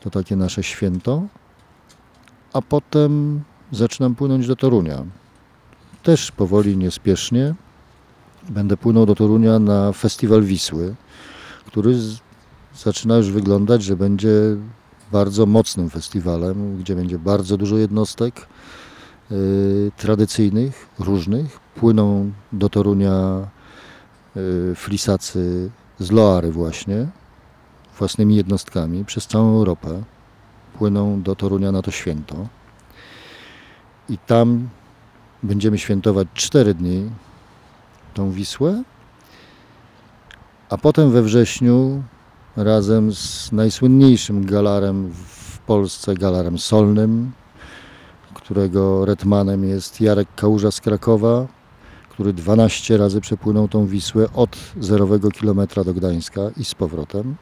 To 0.00 0.10
takie 0.10 0.36
nasze 0.36 0.62
święto. 0.62 1.22
A 2.52 2.62
potem 2.62 3.42
zaczynam 3.72 4.14
płynąć 4.14 4.46
do 4.46 4.56
Torunia. 4.56 5.04
Też 6.02 6.32
powoli, 6.32 6.76
niespiesznie. 6.76 7.54
Będę 8.48 8.76
płynął 8.76 9.06
do 9.06 9.14
Torunia 9.14 9.58
na 9.58 9.92
festiwal 9.92 10.42
Wisły, 10.42 10.94
który 11.66 11.94
zaczyna 12.76 13.16
już 13.16 13.30
wyglądać, 13.30 13.82
że 13.82 13.96
będzie 13.96 14.30
bardzo 15.12 15.46
mocnym 15.46 15.90
festiwalem, 15.90 16.76
gdzie 16.78 16.96
będzie 16.96 17.18
bardzo 17.18 17.56
dużo 17.56 17.76
jednostek 17.76 18.46
tradycyjnych, 19.96 20.88
różnych. 20.98 21.60
Płyną 21.74 22.32
do 22.52 22.68
Torunia 22.68 23.46
y, 24.36 24.74
flisacy 24.74 25.70
z 25.98 26.10
Loary 26.10 26.52
właśnie, 26.52 27.06
własnymi 27.98 28.36
jednostkami 28.36 29.04
przez 29.04 29.26
całą 29.26 29.56
Europę. 29.56 30.02
Płyną 30.78 31.22
do 31.22 31.36
Torunia 31.36 31.72
na 31.72 31.82
to 31.82 31.90
święto. 31.90 32.36
I 34.08 34.18
tam 34.18 34.68
będziemy 35.42 35.78
świętować 35.78 36.28
cztery 36.34 36.74
dni 36.74 37.10
tą 38.14 38.30
Wisłę, 38.30 38.82
a 40.70 40.78
potem 40.78 41.10
we 41.10 41.22
wrześniu 41.22 42.02
razem 42.56 43.12
z 43.12 43.52
najsłynniejszym 43.52 44.46
galarem 44.46 45.12
w 45.12 45.58
Polsce, 45.58 46.14
galarem 46.14 46.58
solnym, 46.58 47.32
którego 48.44 49.04
retmanem 49.04 49.64
jest 49.64 50.00
Jarek 50.00 50.28
Kałuża 50.36 50.70
z 50.70 50.80
Krakowa, 50.80 51.46
który 52.10 52.32
12 52.32 52.96
razy 52.96 53.20
przepłynął 53.20 53.68
tą 53.68 53.86
Wisłę 53.86 54.26
od 54.34 54.56
zerowego 54.80 55.30
kilometra 55.30 55.84
do 55.84 55.94
Gdańska 55.94 56.40
i 56.56 56.64
z 56.64 56.74
powrotem, 56.74 57.36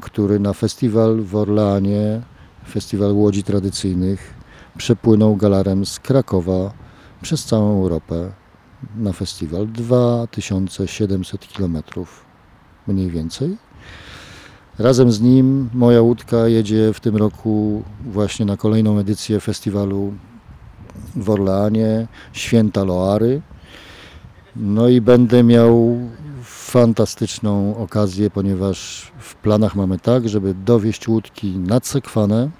który 0.00 0.40
na 0.40 0.52
festiwal 0.52 1.20
w 1.20 1.36
Orleanie, 1.36 2.22
festiwal 2.68 3.12
łodzi 3.12 3.42
tradycyjnych, 3.42 4.34
przepłynął 4.76 5.36
galarem 5.36 5.86
z 5.86 6.00
Krakowa 6.00 6.72
przez 7.22 7.44
całą 7.44 7.82
Europę 7.82 8.32
na 8.96 9.12
festiwal 9.12 9.66
2700 9.66 11.46
km 11.46 11.82
mniej 12.86 13.10
więcej. 13.10 13.56
Razem 14.78 15.12
z 15.12 15.20
nim 15.20 15.70
moja 15.74 16.00
łódka 16.02 16.48
jedzie 16.48 16.92
w 16.92 17.00
tym 17.00 17.16
roku 17.16 17.82
właśnie 18.04 18.46
na 18.46 18.56
kolejną 18.56 18.98
edycję 18.98 19.40
festiwalu 19.40 20.14
w 21.16 21.30
Orleanie, 21.30 22.06
Święta 22.32 22.84
Loary. 22.84 23.42
No 24.56 24.88
i 24.88 25.00
będę 25.00 25.42
miał 25.42 25.98
fantastyczną 26.42 27.76
okazję, 27.76 28.30
ponieważ 28.30 29.12
w 29.18 29.34
planach 29.34 29.76
mamy 29.76 29.98
tak, 29.98 30.28
żeby 30.28 30.54
dowieść 30.54 31.08
łódki 31.08 31.58
nad 31.58 31.86
Sekwanę, 31.86 32.50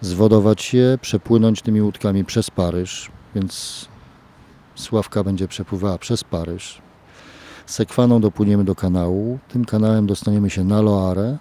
zwodować 0.00 0.74
je, 0.74 0.98
przepłynąć 1.02 1.62
tymi 1.62 1.82
łódkami 1.82 2.24
przez 2.24 2.50
Paryż, 2.50 3.10
więc 3.34 3.88
Sławka 4.74 5.24
będzie 5.24 5.48
przepływała 5.48 5.98
przez 5.98 6.24
Paryż. 6.24 6.82
Sekwaną 7.72 8.20
dopłyniemy 8.20 8.64
do 8.64 8.74
kanału, 8.74 9.38
tym 9.48 9.64
kanałem 9.64 10.06
dostaniemy 10.06 10.50
się 10.50 10.64
na 10.64 10.82
Loarę 10.82 11.38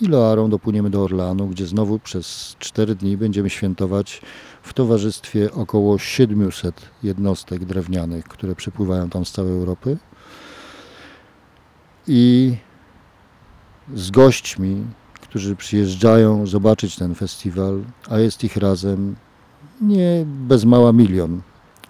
i 0.00 0.06
Loarą 0.06 0.50
dopłyniemy 0.50 0.90
do 0.90 1.02
Orlanu, 1.02 1.46
gdzie 1.46 1.66
znowu 1.66 1.98
przez 1.98 2.56
4 2.58 2.94
dni 2.94 3.16
będziemy 3.16 3.50
świętować 3.50 4.22
w 4.62 4.72
towarzystwie 4.72 5.52
około 5.52 5.98
700 5.98 6.90
jednostek 7.02 7.64
drewnianych, 7.64 8.24
które 8.24 8.54
przypływają 8.54 9.10
tam 9.10 9.24
z 9.24 9.32
całej 9.32 9.52
Europy 9.52 9.96
i 12.06 12.56
z 13.94 14.10
gośćmi, 14.10 14.84
którzy 15.20 15.56
przyjeżdżają 15.56 16.46
zobaczyć 16.46 16.96
ten 16.96 17.14
festiwal, 17.14 17.82
a 18.10 18.18
jest 18.18 18.44
ich 18.44 18.56
razem 18.56 19.16
nie 19.80 20.24
bez 20.26 20.64
mała 20.64 20.92
milion, 20.92 21.40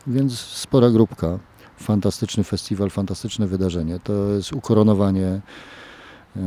więc 0.06 0.38
spora 0.40 0.90
grupka. 0.90 1.38
Fantastyczny 1.76 2.44
festiwal, 2.44 2.90
fantastyczne 2.90 3.46
wydarzenie. 3.46 3.98
To 4.04 4.12
jest 4.28 4.52
ukoronowanie 4.52 5.26
e, 5.26 5.40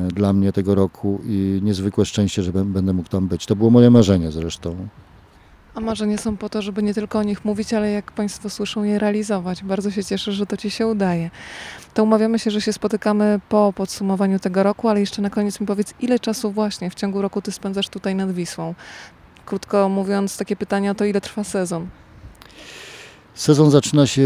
dla 0.08 0.34
mnie 0.34 0.52
tego 0.54 0.76
roku 0.76 1.22
i 1.26 1.60
niezwykłe 1.64 2.06
szczęście, 2.06 2.44
że 2.44 2.52
bę- 2.52 2.66
będę 2.72 2.94
mógł 2.94 3.10
tam 3.10 3.28
być. 3.28 3.46
To 3.46 3.56
było 3.56 3.70
moje 3.70 3.90
marzenie 3.90 4.32
zresztą. 4.32 4.88
A 5.76 5.80
marzenia 5.80 6.18
są 6.18 6.38
po 6.38 6.50
to, 6.50 6.62
żeby 6.62 6.84
nie 6.84 6.94
tylko 6.94 7.20
o 7.20 7.24
nich 7.24 7.46
mówić, 7.46 7.74
ale 7.74 7.92
jak 7.92 8.12
Państwo 8.12 8.50
słyszą, 8.50 8.84
je 8.84 9.00
realizować. 9.00 9.64
Bardzo 9.64 9.92
się 9.92 10.04
cieszę, 10.04 10.32
że 10.32 10.46
to 10.46 10.58
Ci 10.58 10.70
się 10.70 10.88
udaje. 10.88 11.30
To 11.94 12.04
umawiamy 12.04 12.40
się, 12.40 12.52
że 12.52 12.62
się 12.62 12.74
spotykamy 12.74 13.40
po 13.50 13.74
podsumowaniu 13.76 14.40
tego 14.40 14.64
roku, 14.64 14.90
ale 14.90 15.00
jeszcze 15.00 15.22
na 15.22 15.30
koniec 15.30 15.60
mi 15.60 15.68
powiedz, 15.68 15.94
ile 16.00 16.20
czasu 16.20 16.52
właśnie 16.52 16.90
w 16.90 16.96
ciągu 16.96 17.22
roku 17.22 17.42
Ty 17.42 17.52
spędzasz 17.52 17.90
tutaj 17.90 18.16
nad 18.16 18.32
Wisłą? 18.32 18.74
Krótko 19.46 19.90
mówiąc, 19.90 20.38
takie 20.38 20.56
pytanie 20.56 20.92
o 20.92 20.96
to, 20.96 21.06
ile 21.06 21.22
trwa 21.22 21.44
sezon. 21.44 21.88
Sezon 23.40 23.72
zaczyna 23.72 24.08
się 24.08 24.24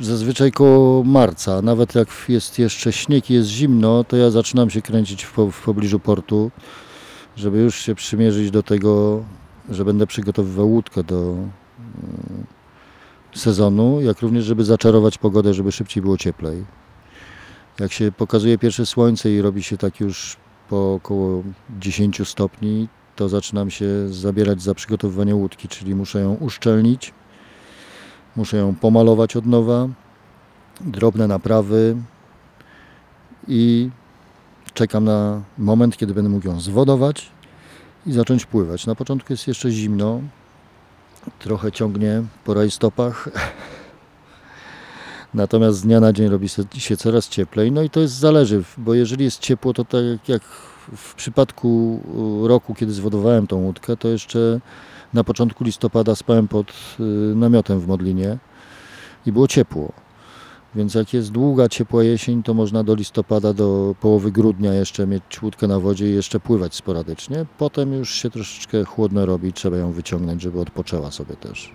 zazwyczaj 0.00 0.52
koło 0.52 1.04
marca. 1.04 1.62
Nawet 1.62 1.94
jak 1.94 2.08
jest 2.28 2.58
jeszcze 2.58 2.92
śnieg 2.92 3.30
i 3.30 3.34
jest 3.34 3.48
zimno, 3.48 4.04
to 4.04 4.16
ja 4.16 4.30
zaczynam 4.30 4.70
się 4.70 4.82
kręcić 4.82 5.24
w, 5.24 5.32
po, 5.32 5.50
w 5.50 5.62
pobliżu 5.62 6.00
portu, 6.00 6.50
żeby 7.36 7.58
już 7.58 7.80
się 7.80 7.94
przymierzyć 7.94 8.50
do 8.50 8.62
tego, 8.62 9.24
że 9.68 9.84
będę 9.84 10.06
przygotowywał 10.06 10.70
łódkę 10.70 11.04
do 11.04 11.20
mm, 11.20 11.46
sezonu, 13.34 14.00
jak 14.00 14.20
również, 14.20 14.44
żeby 14.44 14.64
zaczarować 14.64 15.18
pogodę, 15.18 15.54
żeby 15.54 15.72
szybciej 15.72 16.02
było 16.02 16.16
cieplej. 16.16 16.64
Jak 17.80 17.92
się 17.92 18.12
pokazuje 18.12 18.58
pierwsze 18.58 18.86
słońce 18.86 19.30
i 19.30 19.42
robi 19.42 19.62
się 19.62 19.76
tak 19.76 20.00
już 20.00 20.36
po 20.68 20.94
około 20.94 21.42
10 21.80 22.28
stopni, 22.28 22.88
to 23.16 23.28
zaczynam 23.28 23.70
się 23.70 23.86
zabierać 24.08 24.62
za 24.62 24.74
przygotowywanie 24.74 25.34
łódki, 25.34 25.68
czyli 25.68 25.94
muszę 25.94 26.20
ją 26.20 26.34
uszczelnić, 26.34 27.12
muszę 28.40 28.56
ją 28.56 28.74
pomalować 28.74 29.36
od 29.36 29.46
nowa, 29.46 29.88
drobne 30.80 31.26
naprawy 31.28 31.96
i 33.48 33.90
czekam 34.74 35.04
na 35.04 35.42
moment, 35.58 35.96
kiedy 35.96 36.14
będę 36.14 36.30
mógł 36.30 36.46
ją 36.46 36.60
zwodować 36.60 37.30
i 38.06 38.12
zacząć 38.12 38.46
pływać. 38.46 38.86
Na 38.86 38.94
początku 38.94 39.32
jest 39.32 39.48
jeszcze 39.48 39.70
zimno, 39.70 40.20
trochę 41.38 41.72
ciągnie 41.72 42.22
po 42.44 42.54
rajstopach. 42.54 43.28
Natomiast 45.34 45.78
z 45.78 45.82
dnia 45.82 46.00
na 46.00 46.12
dzień 46.12 46.28
robi 46.28 46.48
się 46.78 46.96
coraz 46.96 47.28
cieplej. 47.28 47.72
No 47.72 47.82
i 47.82 47.90
to 47.90 48.00
jest 48.00 48.14
zależy, 48.14 48.62
bo 48.78 48.94
jeżeli 48.94 49.24
jest 49.24 49.38
ciepło, 49.40 49.72
to 49.72 49.84
tak 49.84 50.28
jak 50.28 50.42
w 50.96 51.14
przypadku 51.14 52.00
roku, 52.48 52.74
kiedy 52.74 52.92
zwodowałem 52.92 53.46
tą 53.46 53.56
łódkę, 53.56 53.96
to 53.96 54.08
jeszcze 54.08 54.60
na 55.14 55.24
początku 55.24 55.64
listopada 55.64 56.14
spałem 56.14 56.48
pod 56.48 56.72
y, 57.00 57.02
namiotem 57.36 57.80
w 57.80 57.86
Modlinie 57.86 58.38
i 59.26 59.32
było 59.32 59.48
ciepło. 59.48 59.92
Więc 60.74 60.94
jak 60.94 61.14
jest 61.14 61.30
długa, 61.30 61.68
ciepła 61.68 62.04
jesień, 62.04 62.42
to 62.42 62.54
można 62.54 62.84
do 62.84 62.94
listopada, 62.94 63.52
do 63.52 63.94
połowy 64.00 64.32
grudnia 64.32 64.74
jeszcze 64.74 65.06
mieć 65.06 65.42
łódkę 65.42 65.66
na 65.66 65.80
wodzie 65.80 66.10
i 66.10 66.14
jeszcze 66.14 66.40
pływać 66.40 66.74
sporadycznie. 66.74 67.46
Potem 67.58 67.92
już 67.92 68.10
się 68.10 68.30
troszeczkę 68.30 68.84
chłodno 68.84 69.26
robi 69.26 69.52
trzeba 69.52 69.76
ją 69.76 69.92
wyciągnąć, 69.92 70.42
żeby 70.42 70.60
odpoczęła 70.60 71.10
sobie 71.10 71.36
też. 71.36 71.72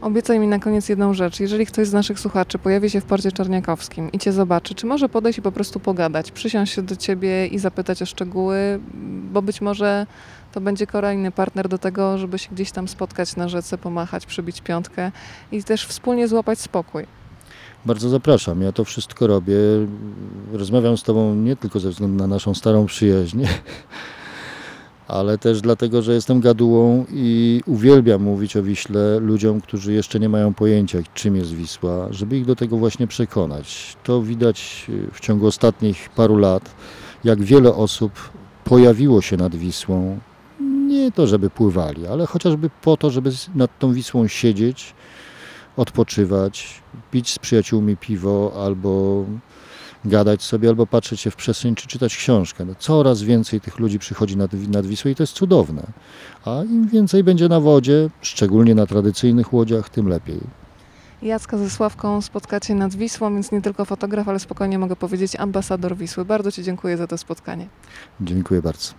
Obiecaj 0.00 0.38
mi 0.38 0.46
na 0.46 0.58
koniec 0.58 0.88
jedną 0.88 1.14
rzecz. 1.14 1.40
Jeżeli 1.40 1.66
ktoś 1.66 1.88
z 1.88 1.92
naszych 1.92 2.20
słuchaczy 2.20 2.58
pojawi 2.58 2.90
się 2.90 3.00
w 3.00 3.04
porcie 3.04 3.32
czarniakowskim 3.32 4.12
i 4.12 4.18
cię 4.18 4.32
zobaczy, 4.32 4.74
czy 4.74 4.86
może 4.86 5.08
podejść 5.08 5.38
i 5.38 5.42
po 5.42 5.52
prostu 5.52 5.80
pogadać, 5.80 6.30
przysiąść 6.30 6.74
się 6.74 6.82
do 6.82 6.96
ciebie 6.96 7.46
i 7.46 7.58
zapytać 7.58 8.02
o 8.02 8.06
szczegóły, 8.06 8.80
bo 9.32 9.42
być 9.42 9.60
może 9.60 10.06
to 10.52 10.60
będzie 10.60 10.86
kolejny 10.86 11.30
partner 11.30 11.68
do 11.68 11.78
tego, 11.78 12.18
żeby 12.18 12.38
się 12.38 12.48
gdzieś 12.52 12.72
tam 12.72 12.88
spotkać 12.88 13.36
na 13.36 13.48
rzece, 13.48 13.78
pomachać, 13.78 14.26
przybić 14.26 14.60
piątkę 14.60 15.12
i 15.52 15.64
też 15.64 15.86
wspólnie 15.86 16.28
złapać 16.28 16.60
spokój. 16.60 17.06
Bardzo 17.84 18.08
zapraszam. 18.08 18.62
Ja 18.62 18.72
to 18.72 18.84
wszystko 18.84 19.26
robię. 19.26 19.54
Rozmawiam 20.52 20.96
z 20.96 21.02
Tobą 21.02 21.34
nie 21.34 21.56
tylko 21.56 21.80
ze 21.80 21.90
względu 21.90 22.16
na 22.16 22.26
naszą 22.26 22.54
starą 22.54 22.86
przyjaźń, 22.86 23.44
ale 25.08 25.38
też 25.38 25.60
dlatego, 25.60 26.02
że 26.02 26.14
jestem 26.14 26.40
gadułą 26.40 27.04
i 27.10 27.60
uwielbiam 27.66 28.22
mówić 28.22 28.56
o 28.56 28.62
Wiśle 28.62 29.18
ludziom, 29.20 29.60
którzy 29.60 29.92
jeszcze 29.92 30.20
nie 30.20 30.28
mają 30.28 30.54
pojęcia, 30.54 30.98
czym 31.14 31.36
jest 31.36 31.54
Wisła, 31.54 32.08
żeby 32.10 32.38
ich 32.38 32.44
do 32.44 32.56
tego 32.56 32.76
właśnie 32.76 33.06
przekonać. 33.06 33.96
To 34.04 34.22
widać 34.22 34.86
w 35.12 35.20
ciągu 35.20 35.46
ostatnich 35.46 36.08
paru 36.16 36.36
lat, 36.36 36.74
jak 37.24 37.42
wiele 37.42 37.74
osób 37.74 38.12
pojawiło 38.64 39.22
się 39.22 39.36
nad 39.36 39.56
Wisłą. 39.56 40.18
Nie 40.90 41.12
to, 41.12 41.26
żeby 41.26 41.50
pływali, 41.50 42.06
ale 42.06 42.26
chociażby 42.26 42.70
po 42.82 42.96
to, 42.96 43.10
żeby 43.10 43.30
nad 43.54 43.78
tą 43.78 43.92
Wisłą 43.92 44.28
siedzieć, 44.28 44.94
odpoczywać, 45.76 46.82
pić 47.10 47.30
z 47.30 47.38
przyjaciółmi 47.38 47.96
piwo 47.96 48.52
albo 48.64 49.24
gadać 50.04 50.42
sobie, 50.42 50.68
albo 50.68 50.86
patrzeć 50.86 51.20
się 51.20 51.30
w 51.30 51.36
przestrzeń, 51.36 51.74
czy 51.74 51.88
czytać 51.88 52.16
książkę. 52.16 52.64
No, 52.64 52.74
coraz 52.78 53.22
więcej 53.22 53.60
tych 53.60 53.78
ludzi 53.78 53.98
przychodzi 53.98 54.36
nad, 54.36 54.52
nad 54.52 54.86
Wisłę 54.86 55.10
i 55.10 55.14
to 55.14 55.22
jest 55.22 55.32
cudowne. 55.32 55.82
A 56.44 56.62
im 56.64 56.88
więcej 56.88 57.24
będzie 57.24 57.48
na 57.48 57.60
wodzie, 57.60 58.10
szczególnie 58.20 58.74
na 58.74 58.86
tradycyjnych 58.86 59.52
łodziach, 59.52 59.88
tym 59.88 60.08
lepiej. 60.08 60.40
Jacka 61.22 61.58
ze 61.58 61.70
Sławką 61.70 62.22
spotkacie 62.22 62.74
nad 62.74 62.94
Wisłą, 62.94 63.34
więc 63.34 63.52
nie 63.52 63.62
tylko 63.62 63.84
fotograf, 63.84 64.28
ale 64.28 64.38
spokojnie 64.38 64.78
mogę 64.78 64.96
powiedzieć 64.96 65.36
ambasador 65.36 65.96
Wisły. 65.96 66.24
Bardzo 66.24 66.52
Ci 66.52 66.62
dziękuję 66.62 66.96
za 66.96 67.06
to 67.06 67.18
spotkanie. 67.18 67.68
Dziękuję 68.20 68.62
bardzo. 68.62 68.94